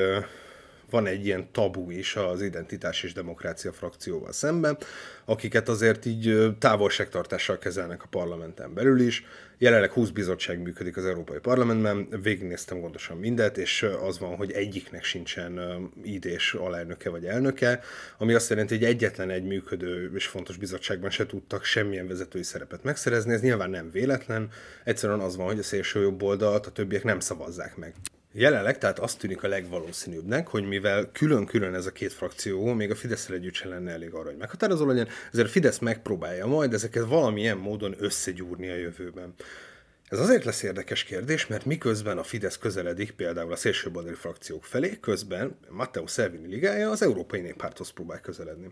van 0.90 1.06
egy 1.06 1.26
ilyen 1.26 1.48
tabu 1.52 1.90
is 1.90 2.16
az 2.16 2.42
identitás 2.42 3.02
és 3.02 3.12
demokrácia 3.12 3.72
frakcióval 3.72 4.32
szemben, 4.32 4.78
akiket 5.24 5.68
azért 5.68 6.04
így 6.04 6.56
távolságtartással 6.58 7.58
kezelnek 7.58 8.02
a 8.02 8.06
parlamenten 8.10 8.74
belül 8.74 9.00
is. 9.00 9.24
Jelenleg 9.58 9.90
20 9.90 10.10
bizottság 10.10 10.62
működik 10.62 10.96
az 10.96 11.04
Európai 11.04 11.38
Parlamentben, 11.38 12.08
végignéztem 12.22 12.80
gondosan 12.80 13.16
mindet, 13.16 13.58
és 13.58 13.86
az 14.02 14.18
van, 14.18 14.36
hogy 14.36 14.52
egyiknek 14.52 15.04
sincsen 15.04 15.60
idés 16.02 16.54
alelnöke 16.54 17.10
vagy 17.10 17.24
elnöke, 17.24 17.80
ami 18.18 18.34
azt 18.34 18.50
jelenti, 18.50 18.74
hogy 18.74 18.84
egyetlen 18.84 19.30
egy 19.30 19.44
működő 19.44 20.10
és 20.14 20.26
fontos 20.26 20.56
bizottságban 20.56 21.10
se 21.10 21.26
tudtak 21.26 21.64
semmilyen 21.64 22.08
vezetői 22.08 22.42
szerepet 22.42 22.82
megszerezni, 22.82 23.32
ez 23.32 23.40
nyilván 23.40 23.70
nem 23.70 23.90
véletlen, 23.90 24.48
egyszerűen 24.84 25.20
az 25.20 25.36
van, 25.36 25.46
hogy 25.46 25.58
a 25.58 25.62
szélső 25.62 26.00
jobb 26.00 26.22
oldalt 26.22 26.66
a 26.66 26.70
többiek 26.70 27.04
nem 27.04 27.20
szavazzák 27.20 27.76
meg. 27.76 27.94
Jelenleg 28.38 28.78
tehát 28.78 28.98
azt 28.98 29.18
tűnik 29.18 29.42
a 29.42 29.48
legvalószínűbbnek, 29.48 30.48
hogy 30.48 30.64
mivel 30.64 31.10
külön-külön 31.12 31.74
ez 31.74 31.86
a 31.86 31.92
két 31.92 32.12
frakció, 32.12 32.72
még 32.72 32.90
a 32.90 32.94
fidesz 32.94 33.28
együtt 33.28 33.54
sem 33.54 33.70
lenne 33.70 33.92
elég 33.92 34.14
arra, 34.14 34.28
hogy 34.28 34.36
meghatározó 34.36 34.86
legyen, 34.86 35.08
ezért 35.32 35.46
a 35.46 35.50
Fidesz 35.50 35.78
megpróbálja 35.78 36.46
majd 36.46 36.72
ezeket 36.72 37.04
valamilyen 37.04 37.56
módon 37.56 37.94
összegyúrni 37.98 38.68
a 38.68 38.76
jövőben. 38.76 39.34
Ez 40.08 40.18
azért 40.18 40.44
lesz 40.44 40.62
érdekes 40.62 41.04
kérdés, 41.04 41.46
mert 41.46 41.64
miközben 41.64 42.18
a 42.18 42.22
Fidesz 42.22 42.58
közeledik 42.58 43.10
például 43.10 43.52
a 43.52 43.56
szélsőbaldali 43.56 44.14
frakciók 44.14 44.64
felé, 44.64 44.98
közben 45.00 45.56
Matteo 45.68 46.06
Salvini 46.06 46.48
ligája 46.48 46.90
az 46.90 47.02
Európai 47.02 47.40
Néppárthoz 47.40 47.90
próbál 47.90 48.20
közeledni. 48.20 48.68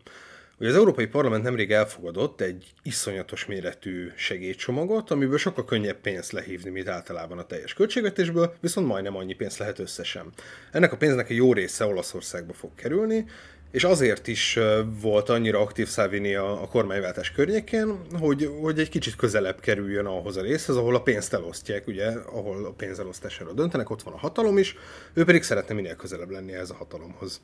Ugye 0.59 0.69
az 0.69 0.75
Európai 0.75 1.07
Parlament 1.07 1.43
nemrég 1.43 1.73
elfogadott 1.73 2.41
egy 2.41 2.73
iszonyatos 2.83 3.47
méretű 3.47 4.11
segélycsomagot, 4.17 5.11
amiből 5.11 5.39
sokkal 5.39 5.65
könnyebb 5.65 6.01
pénzt 6.01 6.33
lehívni, 6.33 6.71
mint 6.71 6.89
általában 6.89 7.39
a 7.39 7.47
teljes 7.47 7.75
költségvetésből, 7.75 8.55
viszont 8.61 8.87
majdnem 8.87 9.17
annyi 9.17 9.35
pénz 9.35 9.57
lehet 9.57 9.79
összesen. 9.79 10.33
Ennek 10.73 10.93
a 10.93 10.97
pénznek 10.97 11.31
a 11.31 11.33
jó 11.33 11.53
része 11.53 11.85
Olaszországba 11.85 12.53
fog 12.53 12.71
kerülni, 12.75 13.27
és 13.71 13.85
azért 13.85 14.27
is 14.27 14.59
volt 15.01 15.29
annyira 15.29 15.61
aktív 15.61 15.89
Salvini 15.89 16.35
a, 16.35 16.63
a 16.63 16.69
kormányváltás 16.69 17.33
környékén, 17.33 17.99
hogy, 18.19 18.51
hogy 18.61 18.79
egy 18.79 18.89
kicsit 18.89 19.17
közelebb 19.17 19.61
kerüljön 19.61 20.07
ahhoz 20.07 20.37
a 20.37 20.43
részhez, 20.43 20.77
ahol 20.77 20.95
a 20.95 21.03
pénzt 21.03 21.35
elosztják, 21.35 21.87
ugye, 21.87 22.07
ahol 22.11 22.65
a 22.65 22.71
pénz 22.71 22.99
elosztásáról 22.99 23.55
döntenek, 23.55 23.91
ott 23.91 24.03
van 24.03 24.15
a 24.15 24.19
hatalom 24.19 24.59
is, 24.59 24.77
ő 25.13 25.25
pedig 25.25 25.43
szeretne 25.43 25.75
minél 25.75 25.97
közelebb 25.97 26.31
lenni 26.31 26.53
ez 26.53 26.71
a 26.71 26.75
hatalomhoz. 26.75 27.41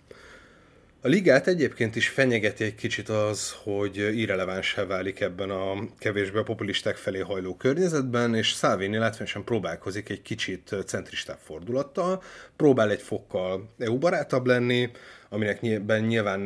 A 1.02 1.08
ligát 1.08 1.46
egyébként 1.46 1.96
is 1.96 2.08
fenyegeti 2.08 2.64
egy 2.64 2.74
kicsit 2.74 3.08
az, 3.08 3.54
hogy 3.62 3.96
irrelevánsá 3.96 4.84
válik 4.84 5.20
ebben 5.20 5.50
a 5.50 5.74
kevésbé 5.98 6.38
a 6.38 6.42
populisták 6.42 6.96
felé 6.96 7.18
hajló 7.18 7.56
környezetben, 7.56 8.34
és 8.34 8.48
Salvini 8.48 8.96
látványosan 8.96 9.44
próbálkozik 9.44 10.08
egy 10.08 10.22
kicsit 10.22 10.74
centristább 10.86 11.38
fordulattal, 11.42 12.22
próbál 12.56 12.90
egy 12.90 13.02
fokkal 13.02 13.68
EU-barátabb 13.78 14.46
lenni, 14.46 14.90
aminek 15.32 15.60
nyilván 15.86 16.40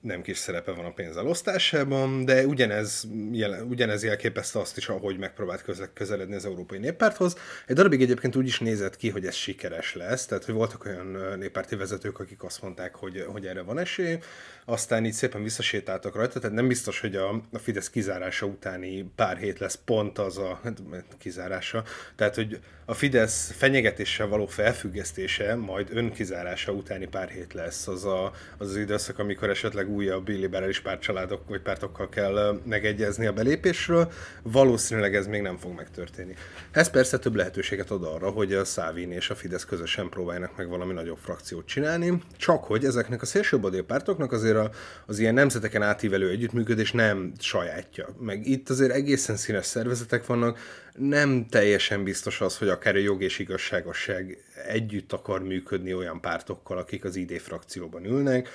nem 0.00 0.22
kis 0.22 0.38
szerepe 0.38 0.72
van 0.72 0.84
a 0.84 0.92
pénzelosztásában, 0.92 2.24
de 2.24 2.46
ugyanez, 2.46 3.08
jelen, 3.32 3.62
ugyanez 3.62 4.04
jelképezte 4.04 4.58
azt 4.58 4.76
is, 4.76 4.88
ahogy 4.88 5.18
megpróbált 5.18 5.64
közeledni 5.94 6.34
az 6.34 6.44
Európai 6.44 6.78
Néppárthoz. 6.78 7.36
Egy 7.66 7.76
darabig 7.76 8.02
egyébként 8.02 8.36
úgy 8.36 8.46
is 8.46 8.60
nézett 8.60 8.96
ki, 8.96 9.10
hogy 9.10 9.26
ez 9.26 9.34
sikeres 9.34 9.94
lesz, 9.94 10.26
tehát 10.26 10.44
hogy 10.44 10.54
voltak 10.54 10.84
olyan 10.84 11.36
néppárti 11.38 11.76
vezetők, 11.76 12.18
akik 12.18 12.42
azt 12.42 12.62
mondták, 12.62 12.94
hogy, 12.94 13.24
hogy 13.28 13.46
erre 13.46 13.62
van 13.62 13.78
esély, 13.78 14.18
aztán 14.64 15.04
így 15.04 15.12
szépen 15.12 15.42
visszasétáltak 15.42 16.14
rajta, 16.14 16.40
tehát 16.40 16.56
nem 16.56 16.68
biztos, 16.68 17.00
hogy 17.00 17.16
a, 17.16 17.30
a 17.52 17.58
Fidesz 17.58 17.90
kizárása 17.90 18.46
utáni 18.46 19.12
pár 19.16 19.36
hét 19.36 19.58
lesz 19.58 19.78
pont 19.84 20.18
az 20.18 20.38
a 20.38 20.60
hát, 20.62 20.82
kizárása, 21.18 21.82
tehát 22.16 22.34
hogy 22.34 22.60
a 22.84 22.94
Fidesz 22.94 23.52
fenyegetéssel 23.56 24.26
való 24.26 24.46
felfüggesztése, 24.46 25.54
majd 25.54 25.88
önkizárása 25.92 26.72
utáni 26.72 27.06
pár 27.06 27.28
hét 27.28 27.52
lesz 27.52 27.88
az 27.88 28.04
a 28.04 28.32
az, 28.58 28.68
az 28.68 28.76
időszak, 28.76 29.18
amikor 29.18 29.50
esetleg 29.50 29.90
újabb 29.90 30.28
liberális 30.28 30.80
pártcsaládok 30.80 31.48
vagy 31.48 31.60
pártokkal 31.60 32.08
kell 32.08 32.60
megegyezni 32.64 33.26
a 33.26 33.32
belépésről, 33.32 34.12
valószínűleg 34.42 35.14
ez 35.14 35.26
még 35.26 35.42
nem 35.42 35.56
fog 35.56 35.74
megtörténni. 35.74 36.34
Ez 36.70 36.90
persze 36.90 37.18
több 37.18 37.34
lehetőséget 37.34 37.90
ad 37.90 38.04
arra, 38.04 38.30
hogy 38.30 38.52
a 38.52 38.64
Szávin 38.64 39.12
és 39.12 39.30
a 39.30 39.34
Fidesz 39.34 39.64
közösen 39.64 40.08
próbálnak 40.08 40.56
meg 40.56 40.68
valami 40.68 40.92
nagyobb 40.92 41.18
frakciót 41.22 41.66
csinálni, 41.66 42.22
csak 42.36 42.64
hogy 42.64 42.84
ezeknek 42.84 43.22
a 43.22 43.26
szélsőbb 43.26 43.82
pártoknak 43.82 44.32
azért 44.32 44.51
a, 44.56 44.70
az 45.06 45.18
ilyen 45.18 45.34
nemzeteken 45.34 45.82
átívelő 45.82 46.28
együttműködés 46.28 46.92
nem 46.92 47.32
sajátja. 47.38 48.08
Meg 48.18 48.46
itt 48.46 48.70
azért 48.70 48.92
egészen 48.92 49.36
színes 49.36 49.66
szervezetek 49.66 50.26
vannak, 50.26 50.58
nem 50.94 51.46
teljesen 51.50 52.04
biztos 52.04 52.40
az, 52.40 52.58
hogy 52.58 52.68
akár 52.68 52.94
a 52.94 52.98
jog 52.98 53.22
és 53.22 53.38
igazságosság 53.38 54.44
együtt 54.66 55.12
akar 55.12 55.42
működni 55.42 55.94
olyan 55.94 56.20
pártokkal, 56.20 56.78
akik 56.78 57.04
az 57.04 57.16
ID 57.16 57.40
frakcióban 57.40 58.04
ülnek, 58.04 58.48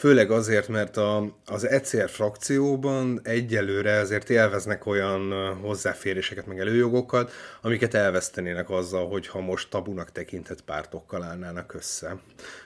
főleg 0.00 0.30
azért, 0.30 0.68
mert 0.68 0.96
a, 0.96 1.36
az 1.46 1.66
ECR 1.66 2.10
frakcióban 2.10 3.20
egyelőre 3.22 3.98
azért 3.98 4.30
élveznek 4.30 4.86
olyan 4.86 5.54
hozzáféréseket, 5.62 6.46
meg 6.46 6.58
előjogokat, 6.58 7.32
amiket 7.62 7.94
elvesztenének 7.94 8.70
azzal, 8.70 9.08
hogyha 9.08 9.40
most 9.40 9.70
tabunak 9.70 10.12
tekintett 10.12 10.60
pártokkal 10.60 11.22
állnának 11.22 11.74
össze. 11.74 12.16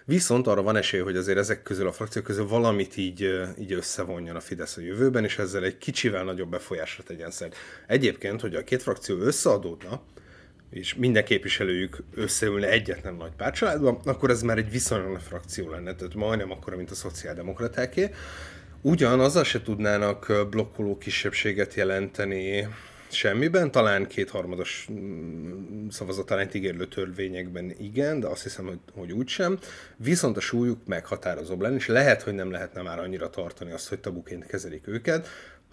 Viszont 0.04 0.46
arra 0.46 0.62
van 0.62 0.76
esély, 0.76 1.00
hogy 1.00 1.16
azért 1.16 1.38
ezek 1.38 1.62
közül 1.62 1.86
a 1.86 1.92
frakciók 1.92 2.24
közül 2.24 2.46
valamit 2.46 2.96
így, 2.96 3.44
így 3.58 3.72
összevonjon 3.72 4.36
a 4.36 4.40
Fidesz 4.40 4.76
a 4.76 4.80
jövőben, 4.80 5.24
és 5.24 5.38
ezzel 5.38 5.64
egy 5.64 5.78
kicsivel 5.78 6.24
nagyobb 6.24 6.50
befolyásra 6.50 7.02
tegyen 7.02 7.30
szert. 7.30 7.56
Egyébként, 7.86 8.40
hogy 8.40 8.54
a 8.54 8.64
két 8.64 8.82
frakció 8.82 9.18
összeadódna, 9.18 10.02
és 10.70 10.94
minden 10.94 11.24
képviselőjük 11.24 11.96
összeülne 12.14 12.68
egyetlen 12.68 13.14
nagy 13.14 13.32
pártcsaládba, 13.36 14.00
akkor 14.04 14.30
ez 14.30 14.42
már 14.42 14.58
egy 14.58 14.70
viszonylag 14.70 15.20
frakció 15.20 15.70
lenne, 15.70 15.94
tehát 15.94 16.14
majdnem 16.14 16.50
akkora, 16.50 16.76
mint 16.76 16.90
a 16.90 16.94
szociáldemokratáké. 16.94 18.10
Ugyan 18.80 19.20
azzal 19.20 19.44
se 19.44 19.62
tudnának 19.62 20.46
blokkoló 20.50 20.98
kisebbséget 20.98 21.74
jelenteni 21.74 22.68
semmiben, 23.14 23.70
talán 23.70 24.06
kétharmados 24.06 24.88
mm, 24.92 25.88
szavazatalányt 25.88 26.54
ígérlő 26.54 26.86
törvényekben 26.86 27.74
igen, 27.78 28.20
de 28.20 28.26
azt 28.26 28.42
hiszem, 28.42 28.66
hogy, 28.66 28.78
hogy 28.94 29.12
úgysem. 29.12 29.58
Viszont 29.96 30.36
a 30.36 30.40
súlyuk 30.40 30.86
meghatározóbb 30.86 31.60
lenne, 31.60 31.76
és 31.76 31.86
lehet, 31.86 32.22
hogy 32.22 32.34
nem 32.34 32.50
lehetne 32.50 32.82
már 32.82 32.98
annyira 32.98 33.30
tartani 33.30 33.72
azt, 33.72 33.88
hogy 33.88 33.98
tabuként 33.98 34.46
kezelik 34.46 34.88
őket, 34.88 35.28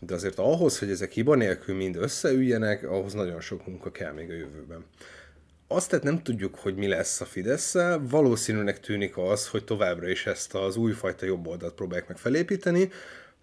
de 0.05 0.13
azért 0.13 0.39
ahhoz, 0.39 0.79
hogy 0.79 0.89
ezek 0.89 1.12
hiba 1.12 1.36
nélkül 1.36 1.75
mind 1.75 1.96
összeüljenek, 1.96 2.89
ahhoz 2.89 3.13
nagyon 3.13 3.41
sok 3.41 3.67
munka 3.67 3.91
kell 3.91 4.12
még 4.12 4.29
a 4.29 4.34
jövőben. 4.34 4.86
Azt 5.67 5.89
tehát 5.89 6.05
nem 6.05 6.24
tudjuk, 6.24 6.55
hogy 6.55 6.75
mi 6.75 6.88
lesz 6.88 7.22
a 7.22 7.25
fidesz 7.25 7.75
valószínűnek 8.01 8.79
tűnik 8.79 9.17
az, 9.17 9.48
hogy 9.48 9.63
továbbra 9.63 10.10
is 10.10 10.25
ezt 10.25 10.55
az 10.55 10.75
újfajta 10.75 11.25
jobb 11.25 11.48
oldalt 11.48 11.74
próbálják 11.74 12.08
meg 12.08 12.17
felépíteni, 12.17 12.89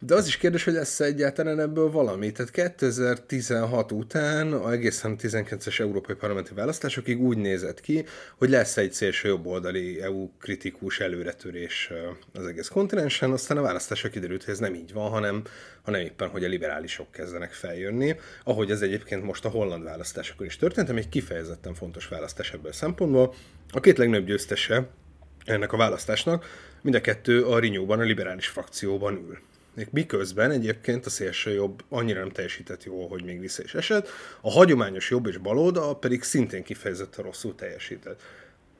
de 0.00 0.14
az 0.14 0.26
is 0.26 0.36
kérdés, 0.36 0.64
hogy 0.64 0.72
lesz 0.72 1.00
egyáltalán 1.00 1.60
ebből 1.60 1.90
valami. 1.90 2.32
Tehát 2.32 2.50
2016 2.50 3.92
után, 3.92 4.52
a 4.52 4.70
egészen 4.70 5.16
19-es 5.22 5.80
európai 5.80 6.14
parlamenti 6.14 6.54
választásokig 6.54 7.20
úgy 7.20 7.36
nézett 7.36 7.80
ki, 7.80 8.04
hogy 8.36 8.50
lesz 8.50 8.76
egy 8.76 8.92
szélső 8.92 9.28
jobboldali 9.28 10.00
EU 10.00 10.30
kritikus 10.40 11.00
előretörés 11.00 11.90
az 12.32 12.46
egész 12.46 12.68
kontinensen, 12.68 13.30
aztán 13.30 13.56
a 13.56 13.62
választások 13.62 14.10
kiderült, 14.10 14.44
hogy 14.44 14.54
ez 14.54 14.60
nem 14.60 14.74
így 14.74 14.92
van, 14.92 15.10
hanem, 15.10 15.42
hanem 15.82 16.00
éppen, 16.00 16.28
hogy 16.28 16.44
a 16.44 16.48
liberálisok 16.48 17.12
kezdenek 17.12 17.52
feljönni, 17.52 18.16
ahogy 18.44 18.70
ez 18.70 18.80
egyébként 18.80 19.22
most 19.22 19.44
a 19.44 19.48
holland 19.48 19.84
választásokon 19.84 20.46
is 20.46 20.56
történt, 20.56 20.88
ami 20.88 20.98
egy 20.98 21.08
kifejezetten 21.08 21.74
fontos 21.74 22.08
választás 22.08 22.52
ebből 22.52 22.70
a 22.70 22.74
szempontból. 22.74 23.34
A 23.70 23.80
két 23.80 23.98
legnagyobb 23.98 24.26
győztese 24.26 24.88
ennek 25.44 25.72
a 25.72 25.76
választásnak 25.76 26.66
mind 26.82 26.94
a 26.94 27.00
kettő 27.00 27.44
a 27.44 27.58
Rinyóban, 27.58 28.00
a 28.00 28.02
liberális 28.02 28.46
frakcióban 28.46 29.14
ül 29.14 29.38
miközben 29.90 30.50
egyébként 30.50 31.06
a 31.06 31.10
szélső 31.10 31.50
jobb 31.52 31.82
annyira 31.88 32.18
nem 32.18 32.30
teljesített 32.30 32.84
jól, 32.84 33.08
hogy 33.08 33.24
még 33.24 33.40
vissza 33.40 33.62
is 33.62 33.74
esett, 33.74 34.08
a 34.40 34.50
hagyományos 34.50 35.10
jobb 35.10 35.26
és 35.26 35.36
baloldal 35.36 35.98
pedig 35.98 36.22
szintén 36.22 36.62
kifejezetten 36.62 37.24
rosszul 37.24 37.54
teljesített. 37.54 38.22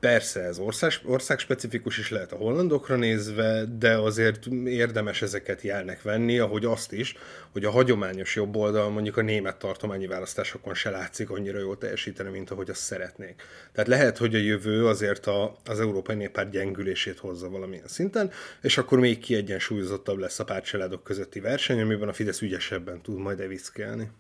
Persze 0.01 0.41
ez 0.41 0.59
ország, 0.59 0.93
országspecifikus 1.05 1.99
is 1.99 2.11
lehet 2.11 2.33
a 2.33 2.37
hollandokra 2.37 2.97
nézve, 2.97 3.65
de 3.79 3.97
azért 3.97 4.47
érdemes 4.65 5.23
ezeket 5.23 5.63
jelnek 5.63 6.03
venni, 6.03 6.39
ahogy 6.39 6.65
azt 6.65 6.93
is, 6.93 7.15
hogy 7.53 7.65
a 7.65 7.71
hagyományos 7.71 8.37
jobb 8.37 8.57
oldal 8.57 8.91
mondjuk 8.91 9.17
a 9.17 9.23
német 9.23 9.57
tartományi 9.57 10.07
választásokon 10.07 10.75
se 10.75 10.91
látszik 10.91 11.31
annyira 11.31 11.59
jól 11.59 11.79
teljesíteni, 11.79 12.31
mint 12.31 12.51
ahogy 12.51 12.71
azt 12.71 12.81
szeretnék. 12.81 13.43
Tehát 13.73 13.89
lehet, 13.89 14.19
hogy 14.19 14.35
a 14.35 14.39
jövő 14.39 14.87
azért 14.87 15.27
a, 15.27 15.57
az 15.65 15.81
Európai 15.81 16.17
Néppárt 16.17 16.51
gyengülését 16.51 17.19
hozza 17.19 17.49
valamilyen 17.49 17.89
szinten, 17.89 18.31
és 18.63 18.79
akkor 18.79 18.99
még 18.99 19.19
kiegyensúlyozottabb 19.19 20.19
lesz 20.19 20.39
a 20.39 20.45
pártcsaládok 20.45 21.05
közötti 21.05 21.41
verseny, 21.41 21.81
amiben 21.81 22.09
a 22.09 22.13
Fidesz 22.13 22.41
ügyesebben 22.41 23.01
tud 23.01 23.19
majd 23.19 23.41
evickélni. 23.41 24.11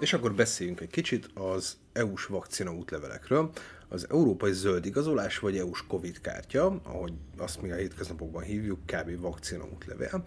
És 0.00 0.12
akkor 0.12 0.34
beszéljünk 0.34 0.80
egy 0.80 0.90
kicsit 0.90 1.30
az 1.34 1.76
EU-s 1.92 2.26
vakcina 2.26 2.74
útlevelekről. 2.74 3.50
Az 3.88 4.06
európai 4.10 4.52
zöld 4.52 4.86
igazolás, 4.86 5.38
vagy 5.38 5.56
EU-s 5.56 5.86
Covid 5.86 6.20
kártya, 6.20 6.80
ahogy 6.82 7.12
azt 7.36 7.62
mi 7.62 7.70
a 7.70 7.74
hétköznapokban 7.74 8.42
hívjuk, 8.42 8.78
kb. 8.86 9.20
vakcina 9.20 9.64
útlevél. 9.74 10.22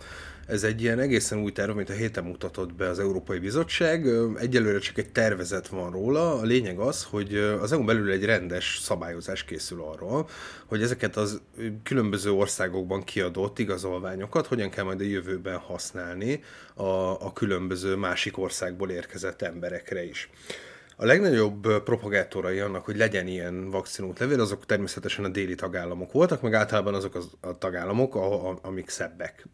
Ez 0.48 0.63
egy 0.63 0.82
ilyen 0.82 1.00
egészen 1.00 1.39
új 1.39 1.51
terv, 1.51 1.70
amit 1.70 1.89
a 1.89 1.94
héten 1.94 2.24
mutatott 2.24 2.74
be 2.74 2.88
az 2.88 3.00
Európai 3.00 3.39
Bizottság. 3.39 4.08
Egyelőre 4.36 4.80
csak 4.80 4.98
egy 4.98 5.12
tervezet 5.12 5.68
van 5.68 5.91
róla. 5.91 6.34
A 6.39 6.44
lényeg 6.44 6.80
az, 6.80 7.03
hogy 7.03 7.36
az 7.36 7.72
EU 7.72 7.84
belül 7.84 8.12
egy 8.12 8.25
rendes 8.25 8.80
szabályozás 8.82 9.44
készül 9.44 9.82
arról, 9.82 10.30
hogy 10.65 10.82
ezeket 10.82 11.15
az 11.15 11.41
különböző 11.84 12.32
országokban 12.32 13.03
kiadott 13.03 13.60
igazolványokat 13.60 14.48
hogyan 14.48 14.70
kell 14.70 14.84
majd 14.84 15.00
a 15.00 15.03
jövőben 15.03 15.58
használni 15.58 16.44
a, 16.74 16.84
a 17.25 17.34
különböző 17.34 17.96
másik 17.96 18.38
országból 18.38 18.89
érkezett 18.89 19.41
emberekre 19.41 20.03
is. 20.03 20.30
A 21.01 21.05
legnagyobb 21.05 21.84
propagátorai 21.84 22.60
annak, 22.60 22.86
hogy 22.86 22.98
legyen 22.98 23.27
ilyen 23.27 23.70
vakcinút 23.70 24.20
levél, 24.20 24.39
azok 24.39 24.65
természetesen 24.65 25.25
a 25.25 25.27
déli 25.27 25.55
tagállamok 25.55 26.12
voltak, 26.12 26.41
meg 26.41 26.53
általában 26.53 26.93
azok 26.93 27.15
az, 27.15 27.29
a 27.39 27.58
tagállamok, 27.58 28.15
a, 28.15 28.50
a, 28.50 28.60
amik 28.62 28.89
szebbek. 28.89 29.46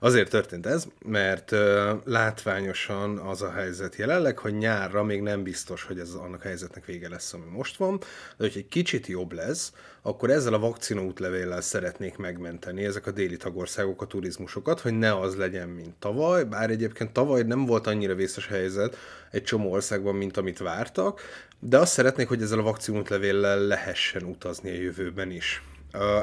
Azért 0.00 0.30
történt 0.30 0.66
ez, 0.66 0.86
mert 1.06 1.50
uh, 1.50 1.90
látványosan 2.04 3.18
az 3.18 3.42
a 3.42 3.52
helyzet 3.52 3.96
jelenleg, 3.96 4.38
hogy 4.38 4.54
nyárra 4.54 5.02
még 5.02 5.20
nem 5.20 5.42
biztos, 5.42 5.82
hogy 5.82 5.98
ez 5.98 6.10
annak 6.10 6.40
a 6.40 6.46
helyzetnek 6.46 6.84
vége 6.84 7.08
lesz, 7.08 7.32
ami 7.32 7.44
most 7.50 7.76
van, 7.76 7.98
de 7.98 8.04
hogy 8.44 8.52
egy 8.56 8.68
kicsit 8.68 9.06
jobb 9.06 9.32
lesz, 9.32 9.72
akkor 10.02 10.30
ezzel 10.30 10.54
a 10.54 10.58
vakcina 10.58 11.02
útlevéllel 11.02 11.60
szeretnék 11.60 12.16
megmenteni 12.16 12.84
ezek 12.84 13.06
a 13.06 13.10
déli 13.10 13.36
tagországok 13.36 14.02
a 14.02 14.06
turizmusokat, 14.06 14.80
hogy 14.80 14.98
ne 14.98 15.18
az 15.18 15.36
legyen, 15.36 15.68
mint 15.68 15.94
tavaly, 15.94 16.44
bár 16.44 16.70
egyébként 16.70 17.12
tavaly 17.12 17.42
nem 17.42 17.66
volt 17.66 17.86
annyira 17.86 18.14
vészes 18.14 18.46
helyzet 18.46 18.96
egy 19.36 19.42
csomó 19.42 19.70
országban, 19.70 20.14
mint 20.14 20.36
amit 20.36 20.58
vártak, 20.58 21.20
de 21.58 21.78
azt 21.78 21.92
szeretnék, 21.92 22.28
hogy 22.28 22.42
ezzel 22.42 22.58
a 22.58 22.62
vakcina 22.62 22.98
útlevéllel 22.98 23.58
lehessen 23.58 24.22
utazni 24.22 24.70
a 24.70 24.80
jövőben 24.80 25.30
is. 25.30 25.62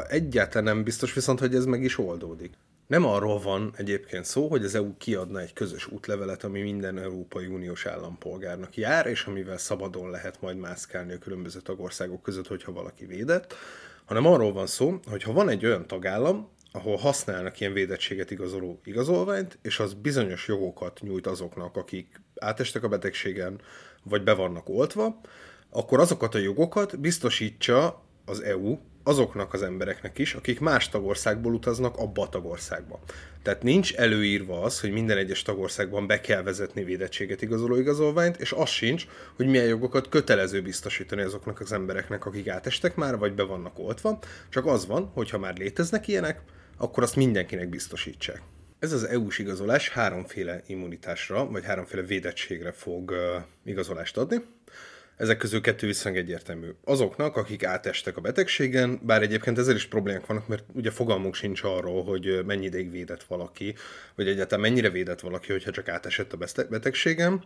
Egyáltalán 0.07 0.63
nem 0.63 0.83
biztos 0.83 1.13
viszont, 1.13 1.39
hogy 1.39 1.55
ez 1.55 1.65
meg 1.65 1.83
is 1.83 1.97
oldódik. 1.97 2.53
Nem 2.87 3.05
arról 3.05 3.39
van 3.39 3.73
egyébként 3.77 4.25
szó, 4.25 4.47
hogy 4.47 4.63
az 4.63 4.75
EU 4.75 4.97
kiadna 4.97 5.39
egy 5.39 5.53
közös 5.53 5.87
útlevelet, 5.87 6.43
ami 6.43 6.61
minden 6.61 6.99
Európai 6.99 7.45
Uniós 7.45 7.85
állampolgárnak 7.85 8.77
jár, 8.77 9.05
és 9.05 9.23
amivel 9.23 9.57
szabadon 9.57 10.09
lehet 10.09 10.41
majd 10.41 10.57
mászkálni 10.57 11.13
a 11.13 11.17
különböző 11.17 11.59
tagországok 11.59 12.21
között, 12.21 12.47
hogyha 12.47 12.71
valaki 12.71 13.05
védett, 13.05 13.55
hanem 14.05 14.25
arról 14.25 14.53
van 14.53 14.67
szó, 14.67 14.99
hogy 15.09 15.23
ha 15.23 15.33
van 15.33 15.49
egy 15.49 15.65
olyan 15.65 15.87
tagállam, 15.87 16.49
ahol 16.75 16.97
használnak 16.97 17.59
ilyen 17.59 17.73
védettséget 17.73 18.31
igazoló 18.31 18.79
igazolványt, 18.83 19.57
és 19.61 19.79
az 19.79 19.93
bizonyos 19.93 20.47
jogokat 20.47 20.99
nyújt 21.01 21.27
azoknak, 21.27 21.77
akik 21.77 22.21
átestek 22.39 22.83
a 22.83 22.87
betegségen, 22.87 23.61
vagy 24.03 24.23
be 24.23 24.33
vannak 24.33 24.69
oltva, 24.69 25.21
akkor 25.69 25.99
azokat 25.99 26.35
a 26.35 26.37
jogokat 26.37 26.99
biztosítsa 26.99 28.03
az 28.25 28.41
EU 28.41 28.77
azoknak 29.03 29.53
az 29.53 29.61
embereknek 29.61 30.17
is, 30.17 30.33
akik 30.33 30.59
más 30.59 30.89
tagországból 30.89 31.53
utaznak 31.53 31.97
abba 31.97 32.21
a 32.21 32.29
tagországba. 32.29 32.99
Tehát 33.41 33.63
nincs 33.63 33.93
előírva 33.93 34.61
az, 34.61 34.79
hogy 34.79 34.91
minden 34.91 35.17
egyes 35.17 35.41
tagországban 35.41 36.07
be 36.07 36.21
kell 36.21 36.43
vezetni 36.43 36.83
védettséget 36.83 37.41
igazoló 37.41 37.75
igazolványt, 37.75 38.37
és 38.37 38.51
az 38.51 38.69
sincs, 38.69 39.05
hogy 39.35 39.47
milyen 39.47 39.67
jogokat 39.67 40.09
kötelező 40.09 40.61
biztosítani 40.61 41.21
azoknak 41.21 41.59
az 41.59 41.71
embereknek, 41.71 42.25
akik 42.25 42.47
átestek 42.47 42.95
már, 42.95 43.17
vagy 43.17 43.33
be 43.33 43.43
vannak 43.43 43.79
oltva. 43.79 44.19
Csak 44.49 44.65
az 44.65 44.85
van, 44.85 45.11
hogy 45.13 45.29
ha 45.29 45.37
már 45.37 45.57
léteznek 45.57 46.07
ilyenek, 46.07 46.41
akkor 46.77 47.03
azt 47.03 47.15
mindenkinek 47.15 47.69
biztosítsák. 47.69 48.41
Ez 48.79 48.91
az 48.91 49.03
EU-s 49.03 49.39
igazolás 49.39 49.89
háromféle 49.89 50.61
immunitásra, 50.67 51.45
vagy 51.45 51.65
háromféle 51.65 52.01
védettségre 52.01 52.71
fog 52.71 53.13
igazolást 53.65 54.17
adni. 54.17 54.37
Ezek 55.17 55.37
közül 55.37 55.61
kettő 55.61 55.87
viszonylag 55.87 56.23
egyértelmű. 56.23 56.67
Azoknak, 56.83 57.35
akik 57.35 57.63
átestek 57.63 58.17
a 58.17 58.21
betegségen, 58.21 58.99
bár 59.03 59.21
egyébként 59.21 59.57
ezzel 59.57 59.75
is 59.75 59.85
problémák 59.85 60.25
vannak, 60.25 60.47
mert 60.47 60.63
ugye 60.73 60.91
fogalmunk 60.91 61.35
sincs 61.35 61.63
arról, 61.63 62.03
hogy 62.03 62.45
mennyi 62.45 62.65
ideig 62.65 62.91
védett 62.91 63.23
valaki, 63.23 63.75
vagy 64.15 64.27
egyáltalán 64.27 64.69
mennyire 64.69 64.89
védett 64.89 65.19
valaki, 65.19 65.51
hogyha 65.51 65.71
csak 65.71 65.87
átesett 65.87 66.33
a 66.33 66.65
betegségen. 66.69 67.43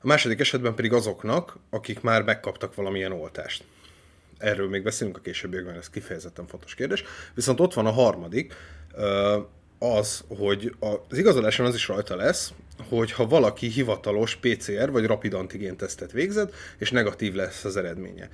A 0.00 0.06
második 0.06 0.40
esetben 0.40 0.74
pedig 0.74 0.92
azoknak, 0.92 1.56
akik 1.70 2.00
már 2.00 2.22
megkaptak 2.22 2.74
valamilyen 2.74 3.12
oltást. 3.12 3.64
Erről 4.42 4.68
még 4.68 4.82
beszélünk 4.82 5.16
a 5.16 5.20
későbbiekben, 5.20 5.74
ez 5.74 5.90
kifejezetten 5.90 6.46
fontos 6.46 6.74
kérdés. 6.74 7.04
Viszont 7.34 7.60
ott 7.60 7.74
van 7.74 7.86
a 7.86 7.90
harmadik, 7.90 8.54
az, 9.78 10.24
hogy 10.28 10.74
az 11.08 11.18
igazoláson 11.18 11.66
az 11.66 11.74
is 11.74 11.88
rajta 11.88 12.16
lesz, 12.16 12.52
hogy 12.88 13.12
ha 13.12 13.26
valaki 13.26 13.66
hivatalos 13.66 14.36
PCR 14.36 14.90
vagy 14.90 15.06
rapid 15.06 15.34
antigén 15.34 15.76
tesztet 15.76 16.12
végzett, 16.12 16.54
és 16.78 16.90
negatív 16.90 17.34
lesz 17.34 17.64
az 17.64 17.76
eredménye. 17.76 18.28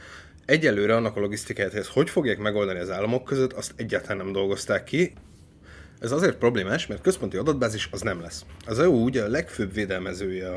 Egyelőre 0.45 0.97
annak 0.97 1.17
a 1.17 1.21
logisztikáját, 1.21 1.73
hogy 1.73 1.89
hogy 1.89 2.11
fogják 2.11 2.39
megoldani 2.39 2.79
az 2.79 2.91
államok 2.91 3.25
között, 3.25 3.53
azt 3.53 3.73
egyáltalán 3.77 4.17
nem 4.17 4.33
dolgozták 4.33 4.85
ki. 4.85 5.13
Ez 6.01 6.13
azért 6.13 6.37
problémás, 6.37 6.87
mert 6.87 7.01
központi 7.01 7.37
adatbázis 7.37 7.89
az 7.93 8.01
nem 8.01 8.21
lesz. 8.21 8.45
Az 8.67 8.79
EU 8.79 9.03
ugye 9.03 9.23
a 9.23 9.29
legfőbb 9.29 9.73
védelmezője 9.73 10.51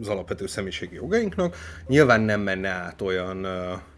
az 0.00 0.08
alapvető 0.08 0.46
személyiségi 0.46 0.94
jogainknak, 0.94 1.56
nyilván 1.86 2.20
nem 2.20 2.40
menne 2.40 2.68
át 2.68 3.00
olyan 3.02 3.46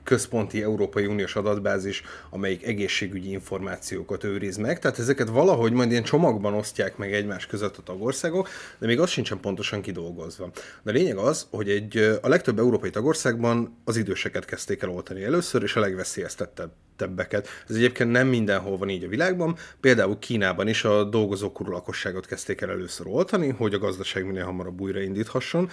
központi 0.02 0.62
Európai 0.62 1.06
Uniós 1.06 1.36
adatbázis, 1.36 2.02
amelyik 2.30 2.66
egészségügyi 2.66 3.30
információkat 3.30 4.24
őriz 4.24 4.56
meg. 4.56 4.78
Tehát 4.78 4.98
ezeket 4.98 5.28
valahogy 5.28 5.72
majd 5.72 5.90
ilyen 5.90 6.02
csomagban 6.02 6.54
osztják 6.54 6.96
meg 6.96 7.12
egymás 7.12 7.46
között 7.46 7.76
a 7.76 7.82
tagországok, 7.82 8.48
de 8.78 8.86
még 8.86 9.00
az 9.00 9.10
sincsen 9.10 9.40
pontosan 9.40 9.80
kidolgozva. 9.80 10.50
De 10.82 10.90
a 10.90 10.94
lényeg 10.94 11.16
az, 11.16 11.46
hogy 11.50 11.68
egy, 11.68 12.18
a 12.22 12.28
legtöbb 12.28 12.58
európai 12.58 12.90
tagországban 12.90 13.76
az 13.84 13.96
időseket 13.96 14.44
kezdték 14.44 14.82
el 14.82 14.90
oltani 14.90 15.22
először, 15.22 15.62
és 15.62 15.76
a 15.76 15.80
legveszélyeztettebbeket. 15.80 17.48
Ez 17.68 17.76
egyébként 17.76 18.10
nem 18.10 18.28
mindenhol 18.28 18.78
van 18.78 18.88
így 18.88 19.04
a 19.04 19.08
világban, 19.08 19.56
például 19.80 20.18
Kínában 20.18 20.68
is 20.68 20.84
a 20.84 21.04
dolgozókorú 21.04 21.70
lakosságot 21.70 22.26
kezdték 22.26 22.60
el 22.60 22.70
először 22.70 23.06
oltani, 23.06 23.48
hogy 23.48 23.74
a 23.74 23.78
gazdaság 23.78 24.26
minél 24.26 24.44
hamarabb 24.44 24.80
újraindíthasson. 24.80 25.70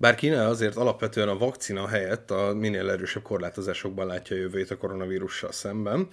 Bár 0.00 0.14
Kína 0.14 0.46
azért 0.46 0.76
alapvetően 0.76 1.28
a 1.28 1.38
vakcina 1.38 1.86
helyett 1.86 2.30
a 2.30 2.54
minél 2.54 2.90
erősebb 2.90 3.22
korlátozásokban 3.22 4.06
látja 4.06 4.36
a 4.36 4.38
jövőjét 4.38 4.70
a 4.70 4.76
koronavírussal 4.76 5.52
szemben, 5.52 6.08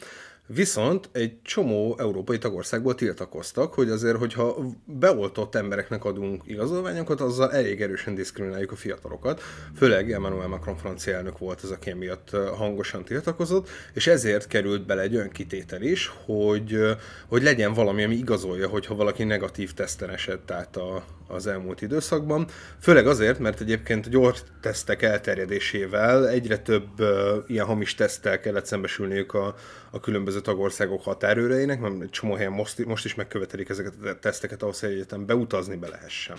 Viszont 0.47 1.09
egy 1.11 1.41
csomó 1.41 1.95
európai 1.99 2.37
tagországból 2.37 2.95
tiltakoztak, 2.95 3.73
hogy 3.73 3.89
azért, 3.89 4.17
hogyha 4.17 4.57
beoltott 4.85 5.55
embereknek 5.55 6.05
adunk 6.05 6.43
igazolványokat, 6.45 7.21
azzal 7.21 7.53
elég 7.53 7.81
erősen 7.81 8.15
diszkrimináljuk 8.15 8.71
a 8.71 8.75
fiatalokat. 8.75 9.41
Főleg 9.75 10.11
Emmanuel 10.11 10.47
Macron 10.47 10.75
francia 10.75 11.15
elnök 11.15 11.37
volt 11.37 11.61
az, 11.61 11.71
aki 11.71 11.89
emiatt 11.89 12.29
hangosan 12.55 13.03
tiltakozott, 13.03 13.69
és 13.93 14.07
ezért 14.07 14.47
került 14.47 14.85
bele 14.85 15.01
egy 15.01 15.15
olyan 15.15 15.29
kitétel 15.29 15.81
is, 15.81 16.11
hogy, 16.25 16.79
hogy 17.27 17.43
legyen 17.43 17.73
valami, 17.73 18.03
ami 18.03 18.15
igazolja, 18.15 18.67
hogyha 18.67 18.95
valaki 18.95 19.23
negatív 19.23 19.73
teszten 19.73 20.09
esett 20.09 20.51
át 20.51 20.77
a, 20.77 21.03
az 21.27 21.47
elmúlt 21.47 21.81
időszakban. 21.81 22.47
Főleg 22.79 23.07
azért, 23.07 23.39
mert 23.39 23.61
egyébként 23.61 24.09
gyors 24.09 24.43
tesztek 24.61 25.01
elterjedésével 25.01 26.29
egyre 26.29 26.57
több 26.57 26.99
uh, 26.99 27.07
ilyen 27.47 27.65
hamis 27.65 27.95
teszttel 27.95 28.39
kellett 28.39 28.65
szembesülniük 28.65 29.33
a, 29.33 29.55
a 29.91 29.99
különböző 29.99 30.41
tagországok 30.41 31.03
határőreinek, 31.03 31.79
mert 31.79 32.01
egy 32.01 32.09
csomó 32.09 32.33
helyen 32.33 32.51
most, 32.51 32.85
most 32.85 33.05
is 33.05 33.15
megkövetelik 33.15 33.69
ezeket 33.69 33.93
a 34.03 34.19
teszteket 34.19 34.63
ahhoz, 34.63 34.79
hogy 34.79 34.91
egyetem 34.91 35.25
beutazni 35.25 35.75
be 35.75 35.87
lehessen. 35.87 36.37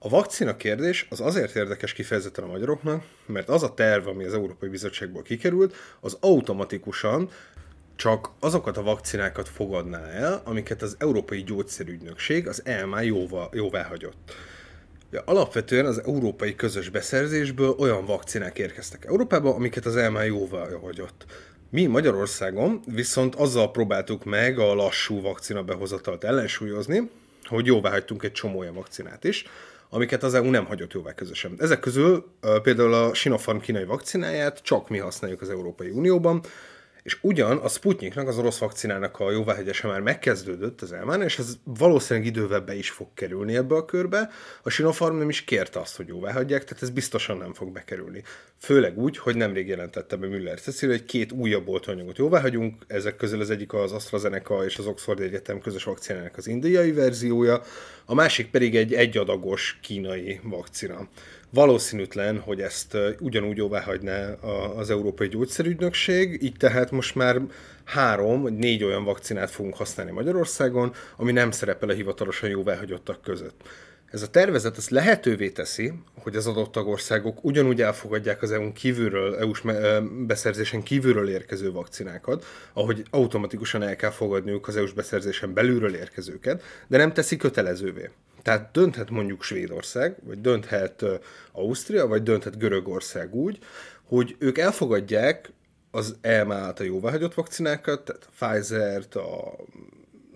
A 0.00 0.08
vakcina 0.08 0.56
kérdés 0.56 1.06
az 1.10 1.20
azért 1.20 1.56
érdekes 1.56 1.92
kifejezetten 1.92 2.44
a 2.44 2.46
magyaroknak, 2.46 3.04
mert 3.26 3.48
az 3.48 3.62
a 3.62 3.74
terv, 3.74 4.06
ami 4.06 4.24
az 4.24 4.34
Európai 4.34 4.68
Bizottságból 4.68 5.22
kikerült, 5.22 5.74
az 6.00 6.16
automatikusan 6.20 7.30
csak 7.98 8.30
azokat 8.40 8.76
a 8.76 8.82
vakcinákat 8.82 9.48
fogadná 9.48 10.06
el, 10.10 10.42
amiket 10.44 10.82
az 10.82 10.96
Európai 10.98 11.42
Gyógyszerügynökség, 11.42 12.48
az 12.48 12.62
EMA 12.64 13.00
jóvá, 13.00 13.48
jóvá 13.52 13.82
hagyott. 13.82 14.34
Ja, 15.10 15.22
alapvetően 15.24 15.86
az 15.86 16.02
európai 16.04 16.54
közös 16.54 16.88
beszerzésből 16.88 17.74
olyan 17.78 18.04
vakcinák 18.04 18.58
érkeztek 18.58 19.04
Európába, 19.04 19.54
amiket 19.54 19.86
az 19.86 19.96
EMA 19.96 20.22
jóvá 20.22 20.66
hagyott. 20.82 21.24
Mi 21.70 21.86
Magyarországon 21.86 22.80
viszont 22.86 23.34
azzal 23.34 23.70
próbáltuk 23.70 24.24
meg 24.24 24.58
a 24.58 24.74
lassú 24.74 25.20
vakcina 25.20 25.62
behozatalt 25.62 26.24
ellensúlyozni, 26.24 27.10
hogy 27.44 27.66
jóvá 27.66 27.90
hagytunk 27.90 28.22
egy 28.22 28.32
csomó 28.32 28.58
olyan 28.58 28.74
vakcinát 28.74 29.24
is, 29.24 29.44
amiket 29.90 30.22
az 30.22 30.34
EU 30.34 30.50
nem 30.50 30.64
hagyott 30.64 30.92
jóvá 30.92 31.14
közösen. 31.14 31.54
Ezek 31.58 31.80
közül 31.80 32.32
például 32.62 32.94
a 32.94 33.14
Sinopharm 33.14 33.58
kínai 33.58 33.84
vakcináját 33.84 34.58
csak 34.62 34.88
mi 34.88 34.98
használjuk 34.98 35.40
az 35.40 35.50
Európai 35.50 35.90
Unióban, 35.90 36.42
és 37.08 37.18
ugyan 37.20 37.56
a 37.56 37.68
Sputniknak, 37.68 38.28
az 38.28 38.38
orosz 38.38 38.58
vakcinának 38.58 39.20
a 39.20 39.30
jóváhagyása 39.30 39.88
már 39.88 40.00
megkezdődött 40.00 40.80
az 40.80 40.92
elmán, 40.92 41.22
és 41.22 41.38
ez 41.38 41.56
valószínűleg 41.64 42.28
idővel 42.28 42.60
be 42.60 42.74
is 42.74 42.90
fog 42.90 43.06
kerülni 43.14 43.56
ebbe 43.56 43.74
a 43.74 43.84
körbe. 43.84 44.30
A 44.62 44.70
Sinopharm 44.70 45.16
nem 45.16 45.28
is 45.28 45.44
kérte 45.44 45.80
azt, 45.80 45.96
hogy 45.96 46.08
jóváhagyják, 46.08 46.64
tehát 46.64 46.82
ez 46.82 46.90
biztosan 46.90 47.36
nem 47.36 47.54
fog 47.54 47.72
bekerülni. 47.72 48.22
Főleg 48.58 48.98
úgy, 48.98 49.18
hogy 49.18 49.36
nemrég 49.36 49.68
jelentette 49.68 50.16
be 50.16 50.26
Müller 50.26 50.60
Cecil, 50.60 50.88
hogy 50.88 51.04
két 51.04 51.32
újabb 51.32 51.68
oltóanyagot 51.68 52.18
jóváhagyunk, 52.18 52.84
ezek 52.86 53.16
közül 53.16 53.40
az 53.40 53.50
egyik 53.50 53.72
az 53.72 53.92
AstraZeneca 53.92 54.64
és 54.64 54.78
az 54.78 54.86
Oxford 54.86 55.20
Egyetem 55.20 55.60
közös 55.60 55.84
vakcinának 55.84 56.36
az 56.36 56.46
indiai 56.46 56.92
verziója, 56.92 57.62
a 58.04 58.14
másik 58.14 58.50
pedig 58.50 58.76
egy 58.76 58.94
egyadagos 58.94 59.78
kínai 59.82 60.40
vakcina. 60.42 61.08
Valószínűtlen, 61.50 62.38
hogy 62.40 62.60
ezt 62.60 62.96
ugyanúgy 63.20 63.56
jóvá 63.56 63.80
hagyná 63.80 64.32
az 64.76 64.90
Európai 64.90 65.28
Gyógyszerügynökség, 65.28 66.42
így 66.42 66.56
tehát 66.56 66.90
most 66.90 67.14
már 67.14 67.40
három 67.84 68.42
vagy 68.42 68.52
négy 68.52 68.84
olyan 68.84 69.04
vakcinát 69.04 69.50
fogunk 69.50 69.76
használni 69.76 70.12
Magyarországon, 70.12 70.92
ami 71.16 71.32
nem 71.32 71.50
szerepel 71.50 71.88
a 71.88 71.92
hivatalosan 71.92 72.48
jóváhagyottak 72.48 73.22
között. 73.22 73.60
Ez 74.10 74.22
a 74.22 74.30
tervezet 74.30 74.76
ezt 74.76 74.90
lehetővé 74.90 75.50
teszi, 75.50 75.92
hogy 76.22 76.36
az 76.36 76.46
adott 76.46 76.72
tagországok 76.72 77.44
ugyanúgy 77.44 77.82
elfogadják 77.82 78.42
az 78.42 78.52
EU-n 78.52 78.72
kívülről, 78.72 79.36
EU-s 79.36 79.62
beszerzésen 80.26 80.82
kívülről 80.82 81.28
érkező 81.28 81.72
vakcinákat, 81.72 82.44
ahogy 82.72 83.02
automatikusan 83.10 83.82
el 83.82 83.96
kell 83.96 84.10
fogadniuk 84.10 84.68
az 84.68 84.76
EU-s 84.76 84.92
beszerzésen 84.92 85.54
belülről 85.54 85.94
érkezőket, 85.94 86.62
de 86.86 86.96
nem 86.96 87.12
teszi 87.12 87.36
kötelezővé. 87.36 88.10
Tehát 88.42 88.70
dönthet 88.72 89.10
mondjuk 89.10 89.42
Svédország, 89.42 90.16
vagy 90.22 90.40
dönthet 90.40 91.04
Ausztria, 91.52 92.06
vagy 92.06 92.22
dönthet 92.22 92.58
Görögország 92.58 93.34
úgy, 93.34 93.58
hogy 94.04 94.36
ők 94.38 94.58
elfogadják 94.58 95.52
az 95.90 96.16
EMA 96.20 96.54
által 96.54 96.86
jóváhagyott 96.86 97.34
vakcinákat, 97.34 98.04
tehát 98.04 98.28
a 98.30 98.46
Pfizer-t, 98.46 99.14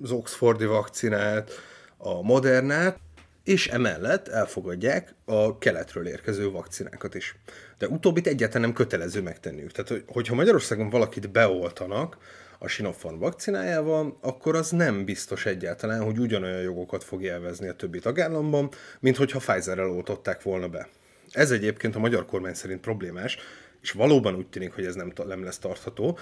az 0.02 0.10
Oxfordi 0.10 0.64
vakcinát, 0.64 1.50
a 1.96 2.22
Modernát, 2.22 2.98
és 3.44 3.68
emellett 3.68 4.28
elfogadják 4.28 5.14
a 5.24 5.58
keletről 5.58 6.06
érkező 6.06 6.50
vakcinákat 6.50 7.14
is. 7.14 7.36
De 7.78 7.88
utóbbit 7.88 8.26
egyáltalán 8.26 8.62
nem 8.62 8.72
kötelező 8.72 9.22
megtenniük. 9.22 9.72
Tehát, 9.72 10.04
hogyha 10.06 10.34
Magyarországon 10.34 10.90
valakit 10.90 11.30
beoltanak, 11.30 12.16
a 12.62 12.68
Sinopharm 12.68 13.18
vakcinájával, 13.18 14.18
akkor 14.20 14.56
az 14.56 14.70
nem 14.70 15.04
biztos 15.04 15.46
egyáltalán, 15.46 16.02
hogy 16.02 16.18
ugyanolyan 16.18 16.60
jogokat 16.60 17.04
fog 17.04 17.22
élvezni 17.22 17.68
a 17.68 17.74
többi 17.74 17.98
tagállamban, 17.98 18.70
mint 19.00 19.16
hogyha 19.16 19.38
Pfizer-rel 19.38 19.90
oltották 19.90 20.42
volna 20.42 20.68
be. 20.68 20.88
Ez 21.30 21.50
egyébként 21.50 21.96
a 21.96 21.98
magyar 21.98 22.26
kormány 22.26 22.54
szerint 22.54 22.80
problémás, 22.80 23.38
és 23.80 23.90
valóban 23.90 24.34
úgy 24.34 24.46
tűnik, 24.46 24.72
hogy 24.72 24.84
ez 24.84 24.94
nem, 24.94 25.12
nem 25.26 25.44
lesz 25.44 25.58
tartható, 25.58 26.18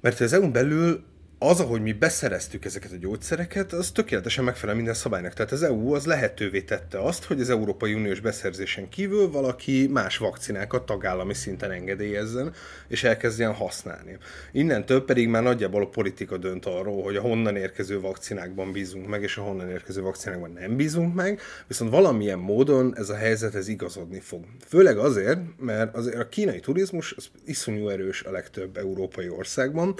mert 0.00 0.20
az 0.20 0.32
EU-n 0.32 0.52
belül 0.52 1.04
az, 1.38 1.60
ahogy 1.60 1.82
mi 1.82 1.92
beszereztük 1.92 2.64
ezeket 2.64 2.92
a 2.92 2.96
gyógyszereket, 2.96 3.72
az 3.72 3.90
tökéletesen 3.90 4.44
megfelel 4.44 4.74
minden 4.74 4.94
szabálynak. 4.94 5.34
Tehát 5.34 5.52
az 5.52 5.62
EU 5.62 5.94
az 5.94 6.06
lehetővé 6.06 6.60
tette 6.60 6.98
azt, 6.98 7.24
hogy 7.24 7.40
az 7.40 7.50
Európai 7.50 7.94
Uniós 7.94 8.20
beszerzésen 8.20 8.88
kívül 8.88 9.30
valaki 9.30 9.86
más 9.92 10.16
vakcinákat 10.16 10.86
tagállami 10.86 11.34
szinten 11.34 11.70
engedélyezzen, 11.70 12.52
és 12.88 13.04
elkezdjen 13.04 13.52
használni. 13.52 14.18
Innentől 14.52 15.04
pedig 15.04 15.28
már 15.28 15.42
nagyjából 15.42 15.82
a 15.82 15.88
politika 15.88 16.36
dönt 16.36 16.66
arról, 16.66 17.02
hogy 17.02 17.16
a 17.16 17.20
honnan 17.20 17.56
érkező 17.56 18.00
vakcinákban 18.00 18.72
bízunk 18.72 19.06
meg, 19.06 19.22
és 19.22 19.36
a 19.36 19.42
honnan 19.42 19.70
érkező 19.70 20.02
vakcinákban 20.02 20.50
nem 20.50 20.76
bízunk 20.76 21.14
meg, 21.14 21.40
viszont 21.66 21.90
valamilyen 21.90 22.38
módon 22.38 22.96
ez 22.96 23.08
a 23.08 23.16
helyzet 23.16 23.54
ez 23.54 23.68
igazodni 23.68 24.20
fog. 24.20 24.44
Főleg 24.66 24.98
azért, 24.98 25.38
mert 25.58 25.94
azért 25.94 26.18
a 26.18 26.28
kínai 26.28 26.60
turizmus 26.60 27.14
az 27.16 27.28
iszonyú 27.44 27.88
erős 27.88 28.22
a 28.22 28.30
legtöbb 28.30 28.76
európai 28.76 29.28
országban, 29.28 29.94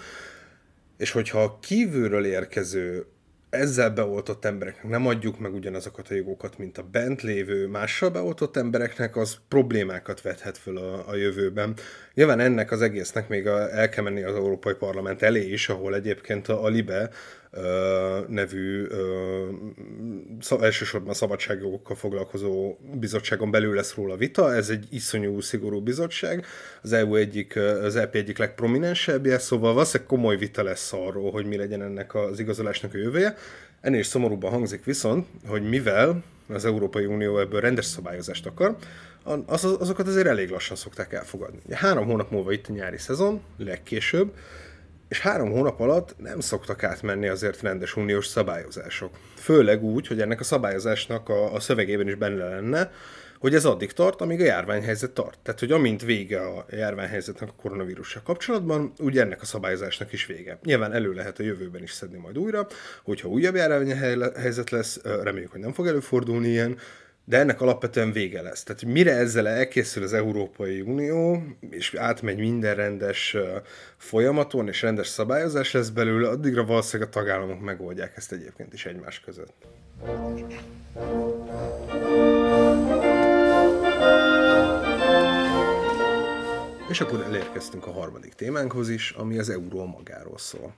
és 0.97 1.11
hogyha 1.11 1.43
a 1.43 1.59
kívülről 1.59 2.25
érkező 2.25 3.07
ezzel 3.51 3.91
beoltott 3.91 4.45
embereknek 4.45 4.89
nem 4.89 5.07
adjuk 5.07 5.39
meg 5.39 5.55
ugyanazokat 5.55 6.09
a 6.09 6.15
jogokat, 6.15 6.59
mint 6.59 6.79
a 6.79 6.83
bent 6.83 7.23
lévő 7.23 7.67
mással 7.67 8.11
beoltott 8.11 8.57
embereknek, 8.57 9.17
az 9.17 9.37
problémákat 9.49 10.23
vethet 10.23 10.59
föl 10.59 10.79
a, 10.79 11.09
a 11.09 11.15
jövőben. 11.15 11.75
Nyilván 12.15 12.41
ennek 12.41 12.71
az 12.71 12.83
egésznek 12.83 13.29
még 13.29 13.47
a, 13.47 13.71
el 13.71 13.89
kell 13.89 14.05
menni 14.05 14.23
az 14.23 14.35
Európai 14.35 14.75
Parlament 14.75 15.23
elé 15.23 15.49
is, 15.49 15.69
ahol 15.69 15.95
egyébként 15.95 16.49
a, 16.49 16.65
a 16.65 16.69
LIBE 16.69 17.11
nevű 18.29 18.87
elsősorban 20.61 21.15
szabadságjogokkal 21.15 21.97
foglalkozó 21.97 22.77
bizottságon 22.95 23.51
belül 23.51 23.75
lesz 23.75 23.95
róla 23.95 24.17
vita. 24.17 24.55
Ez 24.55 24.71
egy 24.71 24.87
iszonyú 24.91 25.41
szigorú 25.41 25.81
bizottság, 25.81 26.45
az 26.83 26.93
EU 26.93 27.15
egyik, 27.15 27.57
az 27.57 27.97
EP 27.97 28.15
egyik 28.15 28.39
legprominensebbje, 28.39 29.39
szóval 29.39 29.73
valószínűleg 29.73 30.09
komoly 30.09 30.37
vita 30.37 30.63
lesz 30.63 30.93
arról, 30.93 31.31
hogy 31.31 31.47
mi 31.47 31.57
legyen 31.57 31.83
ennek 31.83 32.15
az 32.15 32.39
igazolásnak 32.39 32.95
a 32.95 32.99
jövője. 32.99 33.37
Ennél 33.81 33.99
is 33.99 34.07
szomorúban 34.07 34.51
hangzik 34.51 34.85
viszont, 34.85 35.27
hogy 35.47 35.69
mivel 35.69 36.23
az 36.49 36.65
Európai 36.65 37.05
Unió 37.05 37.39
ebből 37.39 37.61
rendes 37.61 37.85
szabályozást 37.85 38.47
akar, 38.47 38.77
az, 39.47 39.65
azokat 39.65 40.09
azért 40.09 40.27
elég 40.27 40.51
lassan 40.51 40.77
szokták 40.77 41.13
elfogadni. 41.13 41.61
Három 41.71 42.07
hónap 42.07 42.31
múlva 42.31 42.53
itt 42.53 42.67
a 42.69 42.73
nyári 42.73 42.99
szezon, 42.99 43.41
legkésőbb, 43.57 44.33
és 45.09 45.21
három 45.21 45.51
hónap 45.51 45.81
alatt 45.81 46.15
nem 46.19 46.41
szoktak 46.41 46.83
átmenni 46.83 47.29
azért 47.29 47.63
rendes 47.63 47.97
uniós 47.97 48.27
szabályozások. 48.27 49.11
Főleg 49.37 49.83
úgy, 49.83 50.07
hogy 50.07 50.21
ennek 50.21 50.41
a 50.41 50.45
szabályozásnak 50.45 51.29
a, 51.29 51.55
a 51.55 51.61
szövegében 51.61 52.09
is 52.09 52.15
benne 52.15 52.49
lenne, 52.49 52.91
hogy 53.39 53.55
ez 53.55 53.65
addig 53.65 53.93
tart, 53.93 54.21
amíg 54.21 54.41
a 54.41 54.45
járványhelyzet 54.45 55.11
tart. 55.11 55.39
Tehát, 55.43 55.61
hogy 55.61 55.73
amint 55.73 56.03
vége 56.03 56.41
a 56.41 56.67
járványhelyzetnek 56.71 57.49
a 57.49 57.55
koronavírussal 57.63 58.23
kapcsolatban, 58.23 58.93
úgy 58.99 59.19
ennek 59.19 59.43
a 59.43 59.45
szabályozásnak 59.45 60.13
is 60.13 60.27
vége. 60.27 60.59
Nyilván 60.63 60.93
elő 60.93 61.13
lehet 61.13 61.39
a 61.39 61.43
jövőben 61.43 61.83
is 61.83 61.93
szedni 61.93 62.19
majd 62.19 62.39
újra, 62.39 62.67
hogyha 63.03 63.29
újabb 63.29 63.55
járványhelyzet 63.55 64.71
lesz, 64.71 65.01
reméljük, 65.03 65.51
hogy 65.51 65.61
nem 65.61 65.73
fog 65.73 65.87
előfordulni 65.87 66.49
ilyen, 66.49 66.79
de 67.29 67.39
ennek 67.39 67.61
alapvetően 67.61 68.13
vége 68.13 68.43
lesz. 68.43 68.63
Tehát 68.63 68.85
mire 68.85 69.13
ezzel 69.13 69.49
elkészül 69.49 70.03
az 70.03 70.13
Európai 70.13 70.81
Unió, 70.81 71.43
és 71.71 71.95
átmegy 71.95 72.39
minden 72.39 72.75
rendes 72.75 73.37
folyamaton, 73.97 74.69
és 74.69 74.83
rendes 74.83 75.07
szabályozás 75.07 75.73
lesz 75.73 75.89
belőle, 75.89 76.29
addigra 76.29 76.65
valószínűleg 76.65 77.13
a 77.13 77.19
tagállamok 77.19 77.61
megoldják 77.61 78.17
ezt 78.17 78.33
egyébként 78.33 78.73
is 78.73 78.87
egymás 78.87 79.21
között. 79.21 79.55
És 86.89 87.01
akkor 87.01 87.23
elérkeztünk 87.23 87.87
a 87.87 87.91
harmadik 87.91 88.33
témánkhoz 88.33 88.89
is, 88.89 89.11
ami 89.11 89.39
az 89.39 89.51
euró 89.51 89.85
magáról 89.85 90.39
szól. 90.39 90.75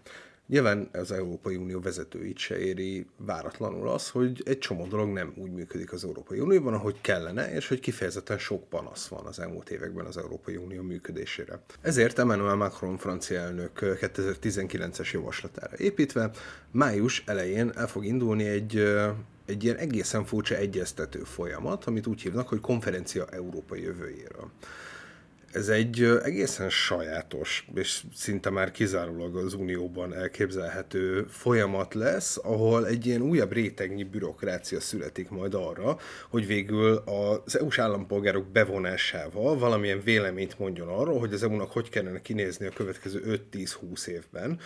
Nyilván 0.49 0.89
az 0.93 1.13
Európai 1.13 1.57
Unió 1.57 1.81
vezetőit 1.81 2.39
se 2.39 2.59
éri 2.59 3.07
váratlanul 3.17 3.89
az, 3.89 4.09
hogy 4.09 4.43
egy 4.45 4.59
csomó 4.59 4.87
dolog 4.87 5.09
nem 5.09 5.33
úgy 5.37 5.51
működik 5.51 5.93
az 5.93 6.05
Európai 6.05 6.41
Unióban, 6.41 6.75
ahogy 6.75 7.01
kellene, 7.01 7.55
és 7.55 7.69
hogy 7.69 7.81
kifejezetten 7.81 8.39
sok 8.39 8.69
panasz 8.69 9.07
van 9.07 9.27
az 9.27 9.39
elmúlt 9.39 9.71
években 9.71 10.07
az 10.07 10.17
Európai 10.17 10.57
Unió 10.57 10.83
működésére. 10.83 11.63
Ezért 11.81 12.19
Emmanuel 12.19 12.55
Macron 12.55 12.97
francia 12.97 13.41
elnök 13.41 13.79
2019-es 13.83 15.11
javaslatára 15.13 15.77
építve 15.77 16.31
május 16.71 17.23
elején 17.27 17.73
el 17.75 17.89
fog 17.89 18.05
indulni 18.05 18.45
egy 18.45 18.97
egy 19.47 19.65
ilyen 19.65 19.77
egészen 19.77 20.25
furcsa 20.25 20.55
egyeztető 20.55 21.19
folyamat, 21.19 21.85
amit 21.85 22.07
úgy 22.07 22.23
hívnak, 22.23 22.49
hogy 22.49 22.61
konferencia 22.61 23.27
Európai 23.27 23.83
jövőjéről 23.83 24.51
ez 25.53 25.69
egy 25.69 26.03
egészen 26.25 26.71
sajátos, 26.71 27.69
és 27.75 28.03
szinte 28.15 28.51
már 28.51 28.71
kizárólag 28.71 29.37
az 29.37 29.55
Unióban 29.55 30.15
elképzelhető 30.15 31.27
folyamat 31.29 31.95
lesz, 31.95 32.39
ahol 32.43 32.87
egy 32.87 33.07
ilyen 33.07 33.23
újabb 33.23 33.53
rétegnyi 33.53 34.05
bürokrácia 34.05 34.81
születik 34.81 35.29
majd 35.29 35.55
arra, 35.55 35.99
hogy 36.29 36.47
végül 36.47 37.03
az 37.45 37.59
EU-s 37.59 37.79
állampolgárok 37.79 38.47
bevonásával 38.47 39.59
valamilyen 39.59 40.03
véleményt 40.03 40.59
mondjon 40.59 40.89
arról, 40.89 41.19
hogy 41.19 41.33
az 41.33 41.43
EU-nak 41.43 41.73
hogy 41.73 41.89
kellene 41.89 42.21
kinézni 42.21 42.67
a 42.67 42.71
következő 42.71 43.41
5-10-20 43.53 44.07
évben, 44.07 44.61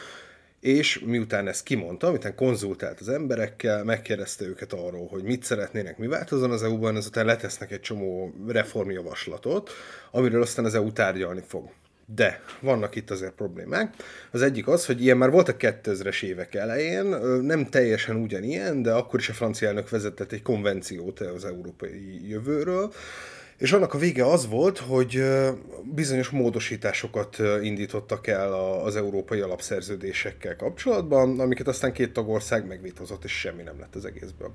és 0.62 0.98
miután 0.98 1.48
ezt 1.48 1.62
kimondta, 1.62 2.11
miután 2.11 2.35
konzultált 2.35 3.01
az 3.01 3.09
emberekkel, 3.09 3.85
megkérdezte 3.85 4.44
őket 4.44 4.72
arról, 4.72 5.07
hogy 5.07 5.22
mit 5.22 5.42
szeretnének, 5.42 5.98
mi 5.98 6.07
változzon 6.07 6.51
az 6.51 6.62
EU-ban, 6.62 6.96
ezután 6.96 7.25
letesznek 7.25 7.70
egy 7.70 7.81
csomó 7.81 8.35
reformjavaslatot, 8.46 9.70
amiről 10.11 10.42
aztán 10.42 10.64
az 10.64 10.75
EU 10.75 10.92
tárgyalni 10.92 11.42
fog. 11.46 11.70
De 12.14 12.42
vannak 12.61 12.94
itt 12.94 13.11
azért 13.11 13.33
problémák. 13.33 13.94
Az 14.31 14.42
egyik 14.42 14.68
az, 14.68 14.87
hogy 14.87 15.03
ilyen 15.03 15.16
már 15.16 15.31
volt 15.31 15.48
a 15.48 15.57
2000-es 15.57 16.22
évek 16.22 16.55
elején, 16.55 17.05
nem 17.40 17.66
teljesen 17.66 18.16
ugyanilyen, 18.16 18.83
de 18.83 18.92
akkor 18.92 19.20
is 19.20 19.29
a 19.29 19.33
francia 19.33 19.68
elnök 19.68 19.90
vezetett 19.90 20.33
egy 20.33 20.42
konvenciót 20.42 21.20
az 21.20 21.44
európai 21.44 22.29
jövőről, 22.29 22.92
És 23.62 23.72
annak 23.72 23.94
a 23.94 23.98
vége 23.98 24.27
az 24.27 24.48
volt, 24.48 24.79
hogy 24.79 25.25
bizonyos 25.94 26.29
módosításokat 26.29 27.37
indítottak 27.62 28.27
el 28.27 28.53
az 28.85 28.96
európai 28.96 29.40
alapszerződésekkel 29.40 30.57
kapcsolatban, 30.57 31.40
amiket 31.40 31.68
aztán 31.68 31.92
két 31.92 32.12
tagország 32.12 32.66
megvitozott, 32.66 33.25
és 33.25 33.33
semmi 33.33 33.62
nem 33.62 33.79
lett 33.81 33.94
az 33.94 34.05
egészből. 34.05 34.53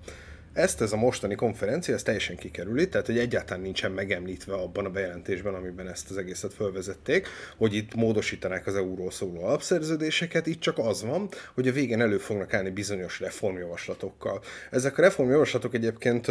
Ezt 0.53 0.81
ez 0.81 0.91
a 0.91 0.97
mostani 0.97 1.36
konferencia, 1.36 1.93
ez 1.93 2.03
teljesen 2.03 2.36
kikerüli, 2.36 2.89
tehát 2.89 3.05
hogy 3.05 3.17
egyáltalán 3.17 3.63
nincsen 3.63 3.91
megemlítve 3.91 4.53
abban 4.53 4.86
a 4.86 4.89
bejelentésben, 4.89 5.53
amiben 5.53 5.88
ezt 5.88 6.10
az 6.10 6.17
egészet 6.17 6.53
fölvezették, 6.53 7.27
hogy 7.57 7.73
itt 7.73 7.95
módosítanák 7.95 8.67
az 8.67 8.75
euróról 8.75 9.12
szóló 9.12 9.43
alapszerződéseket, 9.43 10.47
itt 10.47 10.60
csak 10.60 10.77
az 10.77 11.03
van, 11.03 11.29
hogy 11.53 11.67
a 11.67 11.71
végén 11.71 12.01
elő 12.01 12.17
fognak 12.17 12.53
állni 12.53 12.69
bizonyos 12.69 13.19
reformjavaslatokkal. 13.19 14.41
Ezek 14.71 14.97
a 14.97 15.01
reformjavaslatok 15.01 15.73
egyébként 15.73 16.27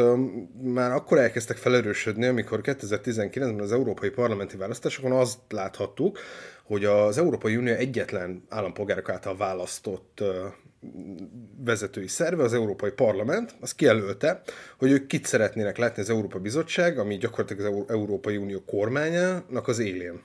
már 0.62 0.90
akkor 0.90 1.18
elkezdtek 1.18 1.56
felerősödni, 1.56 2.26
amikor 2.26 2.60
2019-ben 2.62 3.60
az 3.60 3.72
európai 3.72 4.10
parlamenti 4.10 4.56
választásokon 4.56 5.12
azt 5.12 5.38
láthattuk, 5.48 6.18
hogy 6.62 6.84
az 6.84 7.18
Európai 7.18 7.56
Unió 7.56 7.74
egyetlen 7.74 8.44
állampolgárok 8.48 9.08
által 9.08 9.36
választott 9.36 10.22
vezetői 11.64 12.06
szerve, 12.08 12.42
az 12.42 12.54
Európai 12.54 12.90
Parlament, 12.90 13.56
az 13.60 13.74
kijelölte, 13.74 14.42
hogy 14.78 14.90
ők 14.90 15.06
kit 15.06 15.26
szeretnének 15.26 15.76
látni 15.76 16.02
az 16.02 16.10
Európai 16.10 16.40
Bizottság, 16.40 16.98
ami 16.98 17.16
gyakorlatilag 17.16 17.74
az 17.74 17.84
Európai 17.88 18.36
Unió 18.36 18.62
kormányának 18.64 19.68
az 19.68 19.78
élén. 19.78 20.22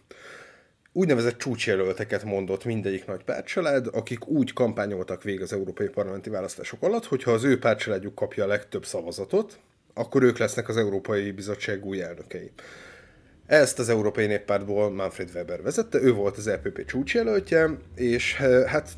Úgynevezett 0.93 1.37
csúcsjelölteket 1.37 2.23
mondott 2.23 2.65
mindegyik 2.65 3.05
nagy 3.05 3.23
pártcsalád, 3.23 3.87
akik 3.91 4.27
úgy 4.27 4.53
kampányoltak 4.53 5.23
végig 5.23 5.41
az 5.41 5.53
európai 5.53 5.87
parlamenti 5.87 6.29
választások 6.29 6.83
alatt, 6.83 7.05
hogyha 7.05 7.31
az 7.31 7.43
ő 7.43 7.59
pártcsaládjuk 7.59 8.15
kapja 8.15 8.43
a 8.43 8.47
legtöbb 8.47 8.85
szavazatot, 8.85 9.59
akkor 9.93 10.23
ők 10.23 10.37
lesznek 10.37 10.69
az 10.69 10.77
Európai 10.77 11.31
Bizottság 11.31 11.85
új 11.85 12.01
elnökei. 12.01 12.51
Ezt 13.45 13.79
az 13.79 13.89
Európai 13.89 14.25
Néppártból 14.25 14.89
Manfred 14.89 15.29
Weber 15.33 15.61
vezette, 15.61 16.01
ő 16.01 16.13
volt 16.13 16.37
az 16.37 16.47
EPP 16.47 16.85
csúcsjelöltje, 16.85 17.77
és 17.95 18.35
hát 18.65 18.95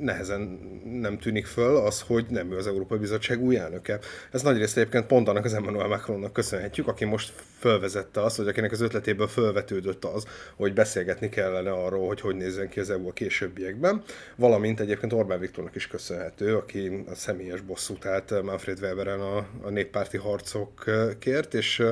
nehezen 0.00 0.40
nem 0.84 1.18
tűnik 1.18 1.46
föl 1.46 1.76
az, 1.76 2.00
hogy 2.00 2.26
nem 2.28 2.52
ő 2.52 2.56
az 2.56 2.66
Európai 2.66 2.98
Bizottság 2.98 3.40
új 3.42 3.56
elnöke. 3.56 3.98
Ez 4.30 4.42
nagyrészt 4.42 4.76
egyébként 4.76 5.06
pont 5.06 5.28
annak 5.28 5.44
az 5.44 5.54
Emmanuel 5.54 5.88
Macronnak 5.88 6.32
köszönhetjük, 6.32 6.88
aki 6.88 7.04
most 7.04 7.32
fölvezette 7.58 8.22
azt, 8.22 8.36
vagy 8.36 8.48
akinek 8.48 8.72
az 8.72 8.80
ötletéből 8.80 9.28
fölvetődött 9.28 10.04
az, 10.04 10.26
hogy 10.56 10.72
beszélgetni 10.72 11.28
kellene 11.28 11.70
arról, 11.70 12.06
hogy 12.06 12.20
hogy 12.20 12.36
nézzen 12.36 12.68
ki 12.68 12.80
az 12.80 12.90
EU 12.90 13.08
a 13.08 13.12
későbbiekben, 13.12 14.02
valamint 14.36 14.80
egyébként 14.80 15.12
Orbán 15.12 15.38
Viktornak 15.38 15.74
is 15.74 15.86
köszönhető, 15.86 16.56
aki 16.56 17.04
a 17.10 17.14
személyes 17.14 17.60
bosszút 17.60 18.06
állt 18.06 18.42
Manfred 18.42 18.80
Weberen 18.80 19.20
a, 19.20 19.36
a 19.62 19.70
néppárti 19.70 20.16
harcokért, 20.16 21.54
és 21.54 21.82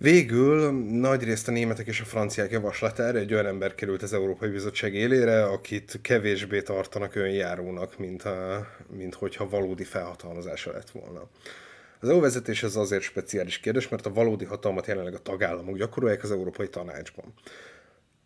Végül 0.00 0.70
nagy 1.00 1.22
részt 1.22 1.48
a 1.48 1.50
németek 1.50 1.86
és 1.86 2.00
a 2.00 2.04
franciák 2.04 2.50
javaslatára 2.50 3.18
egy 3.18 3.32
olyan 3.32 3.46
ember 3.46 3.74
került 3.74 4.02
az 4.02 4.12
Európai 4.12 4.50
Bizottság 4.50 4.94
élére, 4.94 5.44
akit 5.44 5.98
kevésbé 6.02 6.62
tartanak 6.62 7.14
önjárónak, 7.14 7.98
mint, 7.98 8.22
a, 8.22 8.66
mint 8.96 9.14
hogyha 9.14 9.48
valódi 9.48 9.84
felhatalmazása 9.84 10.72
lett 10.72 10.90
volna. 10.90 11.28
Az 12.00 12.08
EU 12.08 12.20
vezetés 12.20 12.62
ez 12.62 12.76
azért 12.76 13.02
speciális 13.02 13.58
kérdés, 13.58 13.88
mert 13.88 14.06
a 14.06 14.12
valódi 14.12 14.44
hatalmat 14.44 14.86
jelenleg 14.86 15.14
a 15.14 15.22
tagállamok 15.22 15.76
gyakorolják 15.76 16.22
az 16.22 16.30
Európai 16.30 16.68
Tanácsban. 16.68 17.34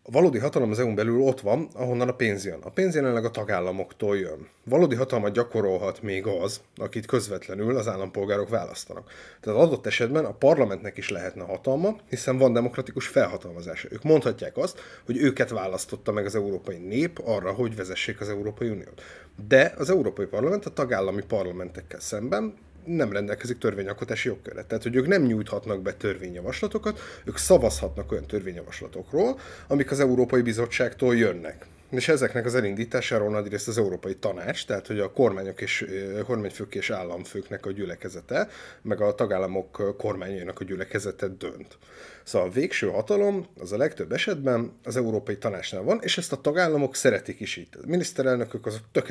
A 0.05 0.11
valódi 0.11 0.39
hatalom 0.39 0.71
az 0.71 0.79
EU-n 0.79 0.95
belül 0.95 1.21
ott 1.21 1.41
van, 1.41 1.69
ahonnan 1.75 2.09
a 2.09 2.15
pénz 2.15 2.45
jön. 2.45 2.61
A 2.63 2.71
pénz 2.71 2.95
jelenleg 2.95 3.25
a 3.25 3.31
tagállamoktól 3.31 4.19
jön. 4.19 4.49
Valódi 4.65 4.95
hatalmat 4.95 5.33
gyakorolhat 5.33 6.03
még 6.03 6.27
az, 6.27 6.61
akit 6.77 7.07
közvetlenül 7.07 7.77
az 7.77 7.89
állampolgárok 7.89 8.49
választanak. 8.49 9.11
Tehát 9.41 9.59
adott 9.59 9.87
esetben 9.87 10.25
a 10.25 10.33
parlamentnek 10.33 10.97
is 10.99 11.11
lehetne 11.11 11.45
hatalma, 11.45 11.97
hiszen 12.09 12.39
van 12.39 12.53
demokratikus 12.53 13.07
felhatalmazása. 13.07 13.89
Ők 13.91 14.03
mondhatják 14.03 14.57
azt, 14.57 14.81
hogy 15.07 15.17
őket 15.17 15.51
választotta 15.51 16.13
meg 16.13 16.27
az 16.27 16.35
európai 16.35 16.79
nép 16.79 17.19
arra, 17.25 17.53
hogy 17.53 17.77
vezessék 17.77 18.21
az 18.21 18.29
Európai 18.29 18.69
Uniót. 18.69 19.03
De 19.49 19.75
az 19.79 19.91
Európai 19.91 20.27
Parlament 20.27 20.67
a 20.67 20.73
tagállami 20.73 21.23
parlamentekkel 21.23 22.01
szemben 22.01 22.55
nem 22.85 23.13
rendelkezik 23.13 23.59
törvényalkotási 23.59 24.29
jogkörre. 24.29 24.65
Tehát, 24.65 24.83
hogy 24.83 24.97
ők 24.97 25.07
nem 25.07 25.23
nyújthatnak 25.23 25.83
be 25.83 25.93
törvényjavaslatokat, 25.93 27.01
ők 27.25 27.37
szavazhatnak 27.37 28.13
olyan 28.13 28.27
törvényjavaslatokról, 28.27 29.39
amik 29.67 29.91
az 29.91 30.01
Európai 30.01 30.43
Bizottságtól 30.43 31.17
jönnek. 31.17 31.67
És 31.91 32.09
ezeknek 32.09 32.47
az 32.47 32.55
elindításáról 32.55 33.31
nagyrészt 33.31 33.69
az 33.69 33.79
Európai 33.79 34.15
Tanács, 34.15 34.67
tehát 34.67 34.87
hogy 34.87 34.99
a 34.99 35.13
kormányok 35.13 35.61
és 35.61 35.87
kormányfők 36.25 36.75
és 36.75 36.91
államfőknek 36.91 37.67
a 37.67 37.71
gyülekezete, 37.71 38.49
meg 38.83 39.01
a 39.01 39.15
tagállamok 39.15 39.97
kormányainak 39.97 40.61
a 40.61 40.65
gyülekezete 40.65 41.29
dönt. 41.29 41.79
Szóval 42.25 42.49
a 42.49 42.51
végső 42.51 42.89
hatalom 42.89 43.47
az 43.61 43.73
a 43.73 43.77
legtöbb 43.77 44.13
esetben 44.13 44.73
az 44.85 44.97
Európai 44.97 45.39
Tanácsnál 45.39 45.83
van, 45.83 45.99
és 46.03 46.19
ezt 46.19 46.33
a 46.33 46.41
tagállamok 46.41 46.95
szeretik 46.95 47.41
is 47.41 47.57
így. 47.57 47.69
A 47.73 47.87
miniszterelnökök 47.87 48.67
azok 48.67 48.81
tök 48.93 49.11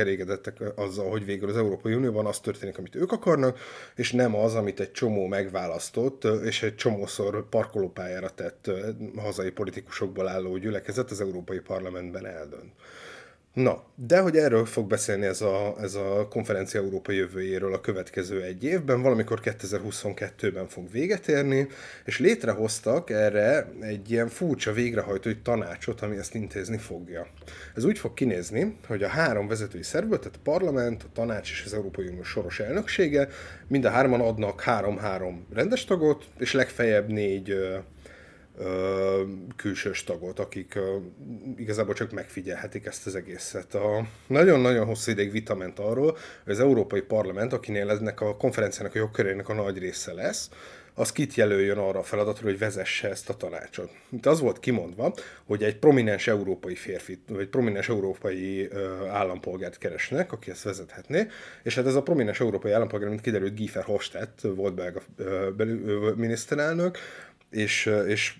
azzal, 0.76 1.10
hogy 1.10 1.26
végül 1.26 1.50
az 1.50 1.58
Európai 1.58 1.94
Unióban 1.94 2.26
az 2.26 2.40
történik, 2.40 2.78
amit 2.78 2.96
ők 2.96 3.12
akarnak, 3.12 3.60
és 3.96 4.12
nem 4.12 4.36
az, 4.36 4.56
amit 4.56 4.80
egy 4.80 4.92
csomó 4.92 5.26
megválasztott, 5.28 6.24
és 6.24 6.64
egy 6.64 6.76
csomószor 6.76 7.50
parkolópályára 7.50 8.30
tett 8.30 8.72
hazai 9.18 9.52
politikusokból 9.52 10.28
álló 10.28 10.58
gyülekezet 10.58 11.12
az 11.12 11.22
Európai 11.22 11.60
Parlamentben 11.60 12.26
eldönt. 12.26 12.72
Na, 13.54 13.84
de 13.96 14.20
hogy 14.20 14.38
erről 14.38 14.66
fog 14.66 14.88
beszélni 14.88 15.26
ez 15.26 15.42
a, 15.42 15.76
ez 15.82 15.96
a 15.96 16.28
konferencia 16.30 16.82
Európa 16.82 17.12
jövőjéről 17.12 17.74
a 17.74 17.82
következő 17.82 18.44
egy 18.44 18.64
évben, 18.64 19.02
valamikor 19.02 19.40
2022-ben 19.44 20.68
fog 20.68 20.92
véget 20.92 21.28
érni, 21.28 21.68
és 22.06 22.20
létrehoztak 22.20 23.10
erre 23.10 23.72
egy 23.80 24.12
ilyen 24.12 24.28
furcsa 24.28 24.72
végrehajtói 24.74 25.38
tanácsot, 25.38 26.02
ami 26.02 26.18
ezt 26.18 26.36
intézni 26.36 26.78
fogja. 26.78 27.28
Ez 27.76 27.84
úgy 27.84 28.00
fog 28.00 28.14
kinézni, 28.14 28.78
hogy 28.88 29.04
a 29.04 29.08
három 29.08 29.48
vezetői 29.48 29.84
szervből, 29.84 30.20
tehát 30.20 30.36
a 30.36 30.42
parlament, 30.44 31.04
a 31.04 31.12
tanács 31.14 31.52
és 31.52 31.64
az 31.66 31.74
Európai 31.74 32.08
Unió 32.08 32.24
soros 32.24 32.60
elnöksége, 32.60 33.28
mind 33.68 33.86
a 33.86 33.90
hárman 33.90 34.22
adnak 34.22 34.62
három-három 34.62 35.46
rendes 35.54 35.86
tagot, 35.86 36.26
és 36.38 36.54
legfeljebb 36.54 37.08
négy 37.08 37.56
külsős 39.56 40.04
tagot, 40.04 40.40
akik 40.40 40.80
igazából 41.56 41.94
csak 41.94 42.12
megfigyelhetik 42.12 42.86
ezt 42.86 43.06
az 43.06 43.16
egészet. 43.16 43.76
A 43.76 44.06
nagyon-nagyon 44.28 44.86
hosszú 44.86 45.12
ideig 45.12 45.32
vita 45.32 45.56
ment 45.56 45.80
arról, 45.80 46.18
hogy 46.44 46.54
az 46.54 46.60
Európai 46.60 47.02
Parlament, 47.02 47.54
akinél 47.54 47.90
ennek 47.90 48.22
a 48.22 48.38
konferenciának 48.38 48.96
a 48.96 48.98
jogkörének 48.98 49.50
a 49.50 49.54
nagy 49.54 49.78
része 49.78 50.14
lesz, 50.14 50.50
az 50.94 51.12
kit 51.12 51.36
jelöljön 51.36 51.78
arra 51.78 52.00
a 52.00 52.04
feladatra, 52.04 52.44
hogy 52.44 52.58
vezesse 52.58 53.10
ezt 53.10 53.30
a 53.30 53.38
tanácsot. 53.38 53.92
Itt 54.10 54.26
az 54.26 54.40
volt 54.40 54.60
kimondva, 54.60 55.14
hogy 55.46 55.64
egy 55.64 55.78
prominens 55.78 56.28
európai 56.28 56.76
férfi, 56.76 57.22
vagy 57.28 57.48
prominens 57.48 57.90
európai 57.90 58.68
ö, 58.72 59.06
állampolgárt 59.08 59.78
keresnek, 59.78 60.32
aki 60.32 60.52
ezt 60.52 60.64
vezethetné, 60.64 61.28
és 61.64 61.76
hát 61.76 61.86
ez 61.86 61.96
a 61.96 62.02
prominens 62.02 62.40
európai 62.40 62.72
állampolgár, 62.72 63.10
mint 63.10 63.22
kiderült, 63.22 63.56
Giefer 63.56 63.84
Hofstadt 63.84 64.42
volt 64.42 64.74
belga 64.74 65.02
miniszterelnök, 66.16 66.98
és, 67.52 67.92
és 68.08 68.36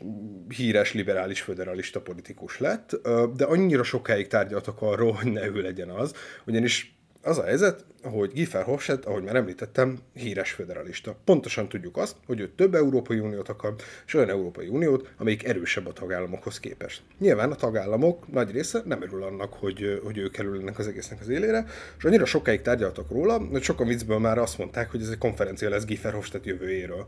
híres 0.58 0.94
liberális 0.94 1.42
föderalista 1.42 2.02
politikus 2.02 2.60
lett, 2.60 3.00
de 3.36 3.46
annyira 3.46 3.84
sokáig 3.84 4.28
tárgyaltak 4.28 4.82
arról, 4.82 5.12
hogy 5.12 5.32
ne 5.32 5.48
ő 5.48 5.62
legyen 5.62 5.90
az, 5.90 6.14
ugyanis 6.46 6.96
az 7.24 7.38
a 7.38 7.44
helyzet, 7.44 7.86
hogy 8.04 8.32
Guy 8.34 8.48
Verhofstadt, 8.52 9.06
ahogy 9.06 9.24
már 9.24 9.36
említettem, 9.36 10.00
híres 10.14 10.52
föderalista. 10.52 11.16
Pontosan 11.26 11.70
tudjuk 11.70 11.98
azt, 11.98 12.16
hogy 12.26 12.40
ő 12.40 12.50
több 12.56 12.76
Európai 12.76 13.20
Uniót 13.20 13.50
akar, 13.50 13.76
és 14.06 14.14
olyan 14.14 14.30
Európai 14.30 14.68
Uniót, 14.68 15.14
amelyik 15.18 15.44
erősebb 15.44 15.88
a 15.88 15.94
tagállamokhoz 15.94 16.60
képest. 16.60 17.02
Nyilván 17.20 17.52
a 17.52 17.56
tagállamok 17.56 18.32
nagy 18.32 18.52
része 18.52 18.82
nem 18.86 19.02
örül 19.02 19.24
annak, 19.24 19.54
hogy, 19.54 20.00
hogy 20.04 20.18
ő 20.18 20.30
kerülnek 20.30 20.80
az 20.80 20.88
egésznek 20.88 21.20
az 21.20 21.28
élére, 21.28 21.66
és 21.98 22.04
annyira 22.04 22.26
sokáig 22.26 22.62
tárgyaltak 22.62 23.12
róla, 23.12 23.38
hogy 23.38 23.64
sokan 23.64 23.88
viccből 23.88 24.20
már 24.20 24.38
azt 24.38 24.58
mondták, 24.58 24.92
hogy 24.92 25.02
ez 25.02 25.10
egy 25.10 25.18
konferencia 25.18 25.70
lesz 25.70 25.86
Guy 25.86 26.00
Verhofstadt 26.02 26.46
jövőjéről 26.46 27.08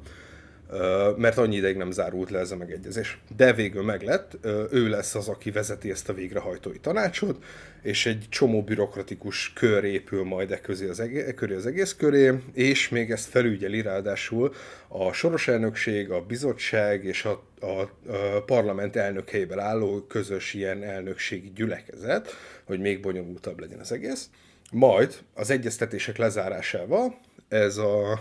mert 1.17 1.37
annyi 1.37 1.55
ideig 1.55 1.75
nem 1.75 1.91
zárult 1.91 2.29
le 2.29 2.39
ez 2.39 2.51
a 2.51 2.55
megegyezés. 2.55 3.19
De 3.35 3.53
végül 3.53 3.83
meglett, 3.83 4.37
ő 4.71 4.89
lesz 4.89 5.15
az, 5.15 5.27
aki 5.27 5.51
vezeti 5.51 5.91
ezt 5.91 6.09
a 6.09 6.13
végrehajtói 6.13 6.79
tanácsot, 6.79 7.43
és 7.81 8.05
egy 8.05 8.25
csomó 8.29 8.63
bürokratikus 8.63 9.53
kör 9.53 9.83
épül 9.83 10.23
majd 10.23 10.51
e 10.51 10.61
közé 10.61 10.87
az, 10.87 10.99
egész, 10.99 11.27
e 11.27 11.33
köré 11.33 11.55
az 11.55 11.65
egész 11.65 11.93
köré, 11.93 12.33
és 12.53 12.89
még 12.89 13.11
ezt 13.11 13.29
felügyeli 13.29 13.81
ráadásul 13.81 14.53
a 14.87 15.11
soros 15.11 15.47
elnökség, 15.47 16.11
a 16.11 16.21
bizottság 16.21 17.03
és 17.03 17.25
a, 17.25 17.43
a, 17.59 17.81
a 18.11 18.43
parlament 18.45 18.95
elnökeivel 18.95 19.59
álló 19.59 20.01
közös 20.01 20.53
ilyen 20.53 20.83
elnökségi 20.83 21.51
gyülekezet, 21.55 22.35
hogy 22.63 22.79
még 22.79 23.01
bonyolultabb 23.01 23.59
legyen 23.59 23.79
az 23.79 23.91
egész. 23.91 24.29
Majd 24.71 25.17
az 25.33 25.49
egyeztetések 25.49 26.17
lezárásával 26.17 27.19
ez 27.47 27.77
a 27.77 28.19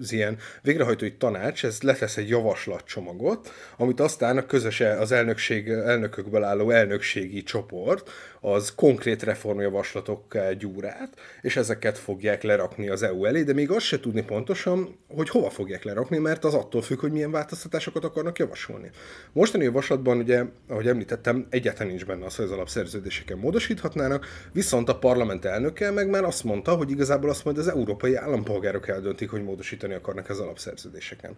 az 0.00 0.12
ilyen 0.12 0.38
végrehajtói 0.62 1.12
tanács, 1.12 1.64
ez 1.64 1.82
letesz 1.82 2.16
egy 2.16 2.28
javaslatcsomagot, 2.28 3.52
amit 3.76 4.00
aztán 4.00 4.36
a 4.36 4.46
közös 4.46 4.80
az 4.80 5.12
elnökség, 5.12 5.68
elnökökből 5.68 6.44
álló 6.44 6.70
elnökségi 6.70 7.42
csoport, 7.42 8.10
az 8.52 8.74
konkrét 8.74 9.22
reformjavaslatokkal 9.22 10.54
gyúr 10.54 10.84
át, 10.84 11.14
és 11.40 11.56
ezeket 11.56 11.98
fogják 11.98 12.42
lerakni 12.42 12.88
az 12.88 13.02
EU 13.02 13.24
elé, 13.24 13.42
de 13.42 13.52
még 13.52 13.70
azt 13.70 13.86
se 13.86 14.00
tudni 14.00 14.22
pontosan, 14.22 14.98
hogy 15.08 15.28
hova 15.28 15.50
fogják 15.50 15.84
lerakni, 15.84 16.18
mert 16.18 16.44
az 16.44 16.54
attól 16.54 16.82
függ, 16.82 17.00
hogy 17.00 17.12
milyen 17.12 17.30
változtatásokat 17.30 18.04
akarnak 18.04 18.38
javasolni. 18.38 18.90
Mostani 19.32 19.64
javaslatban 19.64 20.18
ugye, 20.18 20.44
ahogy 20.68 20.86
említettem, 20.88 21.46
egyáltalán 21.50 21.88
nincs 21.88 22.06
benne 22.06 22.24
az, 22.24 22.36
hogy 22.36 22.44
az 22.44 22.50
alapszerződéseken 22.50 23.38
módosíthatnának, 23.38 24.26
viszont 24.52 24.88
a 24.88 24.98
parlament 24.98 25.44
elnöke 25.44 25.90
meg 25.90 26.08
már 26.08 26.24
azt 26.24 26.44
mondta, 26.44 26.74
hogy 26.74 26.90
igazából 26.90 27.30
azt 27.30 27.44
majd 27.44 27.58
az 27.58 27.68
európai 27.68 28.14
állampolgárok 28.14 28.88
eldöntik, 28.88 29.30
hogy 29.30 29.42
módosítani 29.42 29.94
akarnak 29.94 30.28
az 30.28 30.40
alapszerződéseken. 30.40 31.36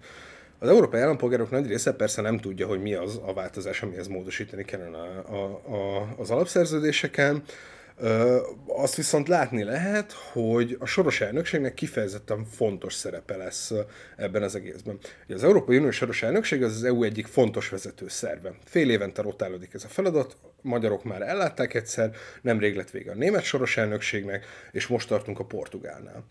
Az 0.61 0.69
európai 0.69 1.01
állampolgárok 1.01 1.51
nagy 1.51 1.67
része 1.67 1.93
persze 1.93 2.23
nem 2.23 2.39
tudja, 2.39 2.67
hogy 2.67 2.83
mi 2.83 2.95
az 2.95 3.21
a 3.25 3.33
változás, 3.33 3.83
amihez 3.83 4.07
módosítani 4.07 4.65
kellene 4.65 4.97
a, 4.97 5.35
a, 5.35 5.75
a, 5.75 6.15
az 6.19 6.31
alapszerződéseken. 6.31 7.43
Ö, 8.01 8.39
azt 8.67 8.95
viszont 8.95 9.29
látni 9.29 9.65
lehet, 9.65 10.13
hogy 10.13 10.77
a 10.81 10.87
soros 10.87 11.21
elnökségnek 11.21 11.75
kifejezetten 11.75 12.45
fontos 12.45 12.95
szerepe 12.95 13.37
lesz 13.37 13.73
ebben 14.17 14.43
az 14.43 14.55
egészben. 14.55 14.99
Az 15.29 15.45
Európai 15.45 15.77
Unió 15.77 15.91
soros 15.91 16.23
elnökség 16.23 16.63
az 16.63 16.75
az 16.75 16.85
EU 16.85 17.03
egyik 17.03 17.27
fontos 17.27 17.69
vezető 17.69 18.09
szerve. 18.09 18.55
Fél 18.65 18.91
évente 18.91 19.23
rotálódik 19.23 19.75
ez 19.75 19.85
a 19.85 19.89
feladat, 19.89 20.37
magyarok 20.63 21.05
már 21.05 21.23
ellátták 21.23 21.75
egyszer, 21.75 22.11
nemrég 22.43 22.77
lett 22.77 22.91
vége 22.91 23.11
a 23.11 23.15
német 23.15 23.43
soros 23.43 23.77
elnökségnek, 23.77 24.47
és 24.73 24.87
most 24.87 25.09
tartunk 25.09 25.39
a 25.39 25.45
portugálnál. 25.45 26.25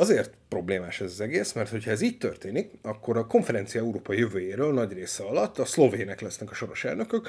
Azért 0.00 0.30
problémás 0.48 1.00
ez 1.00 1.10
az 1.10 1.20
egész, 1.20 1.52
mert 1.52 1.70
hogyha 1.70 1.90
ez 1.90 2.00
így 2.00 2.18
történik, 2.18 2.70
akkor 2.82 3.16
a 3.16 3.26
konferencia 3.26 3.80
Európa 3.80 4.12
jövőjéről 4.12 4.72
nagy 4.72 4.92
része 4.92 5.22
alatt 5.24 5.58
a 5.58 5.64
szlovének 5.64 6.20
lesznek 6.20 6.50
a 6.50 6.54
soros 6.54 6.84
elnökök, 6.84 7.28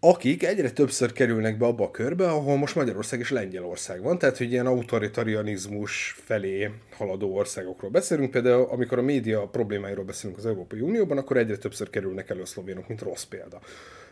akik 0.00 0.42
egyre 0.44 0.70
többször 0.70 1.12
kerülnek 1.12 1.58
be 1.58 1.66
abba 1.66 1.84
a 1.84 1.90
körbe, 1.90 2.28
ahol 2.30 2.56
most 2.56 2.74
Magyarország 2.74 3.20
és 3.20 3.30
Lengyelország 3.30 4.02
van, 4.02 4.18
tehát 4.18 4.38
hogy 4.38 4.52
ilyen 4.52 4.66
autoritarianizmus 4.66 6.16
felé 6.24 6.70
haladó 6.96 7.36
országokról 7.36 7.90
beszélünk. 7.90 8.30
Például 8.30 8.68
amikor 8.70 8.98
a 8.98 9.02
média 9.02 9.46
problémáiról 9.46 10.04
beszélünk 10.04 10.38
az 10.38 10.46
Európai 10.46 10.80
Unióban, 10.80 11.18
akkor 11.18 11.36
egyre 11.36 11.56
többször 11.56 11.90
kerülnek 11.90 12.30
elő 12.30 12.40
a 12.40 12.46
szlovénok, 12.46 12.88
mint 12.88 13.00
rossz 13.00 13.24
példa 13.24 13.60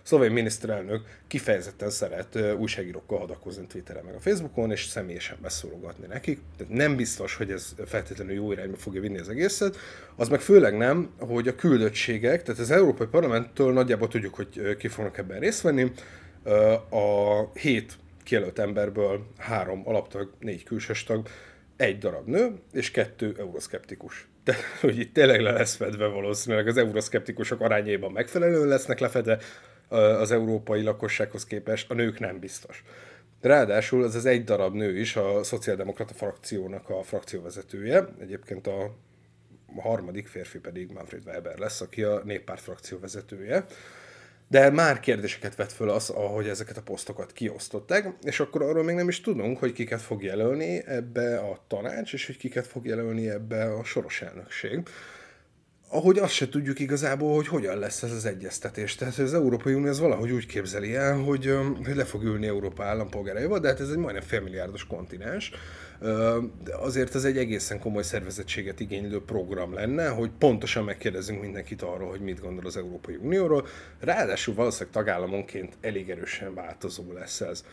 szlovén 0.03 0.33
miniszterelnök 0.33 1.21
kifejezetten 1.27 1.91
szeret 1.91 2.39
újságírókkal 2.59 3.19
hadakozni 3.19 3.67
Twitteren 3.67 4.05
meg 4.05 4.15
a 4.15 4.21
Facebookon, 4.21 4.71
és 4.71 4.85
személyesen 4.85 5.39
beszólogatni 5.43 6.07
nekik. 6.07 6.41
Tehát 6.57 6.73
nem 6.73 6.97
biztos, 6.97 7.35
hogy 7.35 7.51
ez 7.51 7.75
feltétlenül 7.87 8.35
jó 8.35 8.53
irányba 8.53 8.77
fogja 8.77 9.01
vinni 9.01 9.19
az 9.19 9.29
egészet. 9.29 9.77
Az 10.17 10.29
meg 10.29 10.41
főleg 10.41 10.77
nem, 10.77 11.11
hogy 11.19 11.49
a 11.49 11.55
küldöttségek, 11.55 12.43
tehát 12.43 12.61
az 12.61 12.71
Európai 12.71 13.07
Parlamenttől 13.07 13.73
nagyjából 13.73 14.09
tudjuk, 14.09 14.35
hogy 14.35 14.77
ki 14.77 14.89
fognak 14.89 15.19
ebben 15.19 15.41
részt 15.41 15.61
venni. 15.61 15.93
A 16.91 17.45
hét 17.59 17.99
kijelölt 18.25 18.59
emberből 18.59 19.27
három 19.39 19.83
alaptag, 19.85 20.33
négy 20.39 20.63
külsős 20.63 21.05
tag, 21.05 21.29
egy 21.77 21.99
darab 21.99 22.27
nő, 22.27 22.55
és 22.73 22.91
kettő 22.91 23.35
euroszkeptikus. 23.39 24.29
De, 24.45 24.57
hogy 24.81 24.99
itt 24.99 25.15
tényleg 25.15 25.41
le 25.41 25.51
lesz 25.51 25.75
fedve 25.75 26.07
valószínűleg 26.07 26.67
az 26.67 26.77
euroszkeptikusok 26.77 27.61
arányaiban 27.61 28.13
megfelelően 28.13 28.69
lesznek 28.69 28.99
lefedve, 28.99 29.39
az 29.91 30.31
európai 30.31 30.83
lakossághoz 30.83 31.45
képest, 31.45 31.91
a 31.91 31.95
nők 31.95 32.19
nem 32.19 32.39
biztos. 32.39 32.85
Ráadásul 33.41 34.05
ez 34.05 34.15
az 34.15 34.27
egy 34.27 34.45
darab 34.45 34.75
nő 34.75 34.99
is 34.99 35.17
a 35.17 35.43
szociáldemokrata 35.43 36.15
frakciónak 36.15 36.89
a 36.89 37.03
frakcióvezetője, 37.03 38.09
egyébként 38.21 38.67
a 38.67 38.95
harmadik 39.77 40.27
férfi 40.27 40.59
pedig 40.59 40.93
Manfred 40.93 41.27
Weber 41.27 41.59
lesz, 41.59 41.81
aki 41.81 42.03
a 42.03 42.23
néppárt 42.25 42.61
frakció 42.61 42.99
vezetője. 42.99 43.65
De 44.49 44.71
már 44.71 45.01
kérdéseket 45.01 45.57
vett 45.57 45.73
föl 45.73 45.91
az, 45.91 46.11
ahogy 46.11 46.49
ezeket 46.49 46.77
a 46.77 46.83
posztokat 46.83 47.33
kiosztották, 47.33 48.07
és 48.23 48.41
akkor 48.41 48.63
arról 48.63 48.85
még 48.85 48.95
nem 48.95 49.09
is 49.09 49.21
tudunk, 49.21 49.59
hogy 49.59 49.73
kiket 49.73 50.01
fog 50.01 50.23
jelölni 50.23 50.87
ebbe 50.87 51.39
a 51.39 51.65
tanács, 51.69 52.13
és 52.13 52.27
hogy 52.27 52.37
kiket 52.37 52.67
fog 52.67 52.87
jelölni 52.87 53.31
ebbe 53.31 53.65
a 53.73 53.85
soros 53.85 54.23
elnökség 54.23 54.83
ahogy 55.93 56.19
azt 56.19 56.33
se 56.33 56.49
tudjuk 56.49 56.79
igazából, 56.79 57.35
hogy 57.35 57.49
hogyan 57.49 57.79
lesz 57.79 58.03
ez 58.03 58.13
az 58.13 58.25
egyeztetés. 58.25 58.95
Tehát 58.95 59.19
az 59.19 59.35
Európai 59.35 59.75
Unió 59.75 59.89
az 59.89 60.01
valahogy 60.01 60.31
úgy 60.31 60.47
képzeli 60.47 60.95
el, 60.95 61.19
hogy, 61.19 61.59
hogy 61.85 61.97
le 61.97 62.05
fog 62.05 62.23
ülni 62.23 62.47
Európa 62.47 62.85
állampolgáraival, 62.85 63.59
de 63.59 63.69
hát 63.69 63.81
ez 63.81 63.91
egy 63.91 63.97
majdnem 63.97 64.23
félmilliárdos 64.23 64.87
kontinens. 64.87 65.51
Azért 66.81 67.15
ez 67.15 67.25
egy 67.25 67.39
egészen 67.39 67.79
komoly 67.79 68.03
szervezettséget 68.03 68.81
igénylő 68.81 69.23
program 69.23 69.75
lenne, 69.75 70.09
hogy 70.09 70.31
pontosan 70.39 70.85
megkérdezünk 70.85 71.41
mindenkit 71.41 71.83
arról, 71.83 72.09
hogy 72.09 72.21
mit 72.21 72.41
gondol 72.41 72.67
az 72.67 72.77
Európai 72.77 73.17
Unióról. 73.23 73.67
Ráadásul 74.01 74.55
valószínűleg 74.55 74.93
tagállamonként 74.93 75.77
elég 75.81 76.11
erősen 76.11 76.55
változó 76.55 77.13
lesz 77.13 77.41
ez. 77.41 77.65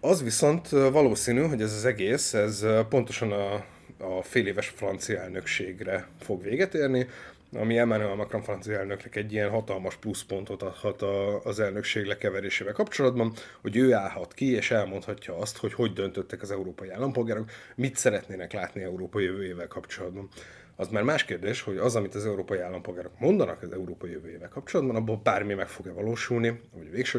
Az 0.00 0.22
viszont 0.22 0.68
valószínű, 0.68 1.40
hogy 1.40 1.62
ez 1.62 1.72
az 1.72 1.84
egész, 1.84 2.34
ez 2.34 2.66
pontosan 2.88 3.32
a, 3.32 3.54
a 3.98 4.22
fél 4.22 4.46
éves 4.46 4.68
francia 4.68 5.20
elnökségre 5.20 6.08
fog 6.20 6.42
véget 6.42 6.74
érni, 6.74 7.06
ami 7.54 7.78
Emmanuel 7.78 8.14
Macron 8.14 8.42
francia 8.42 8.78
elnöknek 8.78 9.16
egy 9.16 9.32
ilyen 9.32 9.50
hatalmas 9.50 9.96
pluszpontot 9.96 10.62
adhat 10.62 11.02
az 11.44 11.60
elnökség 11.60 12.04
lekeverésével 12.04 12.72
kapcsolatban, 12.72 13.32
hogy 13.60 13.76
ő 13.76 13.92
állhat 13.92 14.34
ki 14.34 14.54
és 14.54 14.70
elmondhatja 14.70 15.36
azt, 15.36 15.56
hogy 15.56 15.74
hogy 15.74 15.92
döntöttek 15.92 16.42
az 16.42 16.50
európai 16.50 16.90
állampolgárok, 16.90 17.50
mit 17.74 17.96
szeretnének 17.96 18.52
látni 18.52 18.82
Európa 18.82 19.20
jövőjével 19.20 19.68
kapcsolatban. 19.68 20.28
Az 20.76 20.88
már 20.88 21.02
más 21.02 21.24
kérdés, 21.24 21.60
hogy 21.60 21.76
az, 21.76 21.96
amit 21.96 22.14
az 22.14 22.26
európai 22.26 22.58
állampolgárok 22.58 23.18
mondanak 23.18 23.62
az 23.62 23.72
európai 23.72 24.10
jövőjével 24.10 24.48
kapcsolatban, 24.48 24.96
abból 24.96 25.20
bármi 25.22 25.54
meg 25.54 25.68
fog-e 25.68 25.92
valósulni, 25.92 26.60
vagy 26.76 26.90
végső 26.90 27.18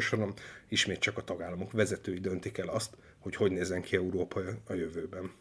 ismét 0.67 1.00
csak 1.00 1.17
a 1.17 1.24
tagállamok 1.24 1.72
vezetői 1.72 2.19
döntik 2.19 2.58
el 2.58 2.67
azt, 2.67 2.98
hogy 3.19 3.36
hogy 3.36 3.52
nézzen 3.52 3.82
ki 3.82 3.96
Európa 3.96 4.41
a 4.67 4.74
jövőben. 4.74 5.32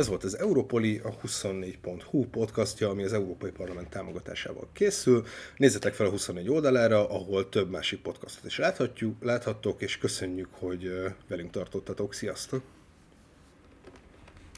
Ez 0.00 0.08
volt 0.08 0.24
az 0.24 0.38
Europoli, 0.38 1.00
a 1.04 1.16
24.hu 1.26 2.24
podcastja, 2.24 2.88
ami 2.88 3.04
az 3.04 3.12
Európai 3.12 3.50
Parlament 3.50 3.88
támogatásával 3.88 4.68
készül. 4.72 5.24
Nézzetek 5.56 5.94
fel 5.94 6.06
a 6.06 6.10
24 6.10 6.48
oldalára, 6.48 7.08
ahol 7.08 7.48
több 7.48 7.70
másik 7.70 8.00
podcastot 8.00 8.44
is 8.44 8.58
láthatjuk, 8.58 9.24
láthattok, 9.24 9.82
és 9.82 9.98
köszönjük, 9.98 10.48
hogy 10.52 10.92
velünk 11.28 11.50
tartottatok. 11.50 12.14
Sziasztok! 12.14 12.62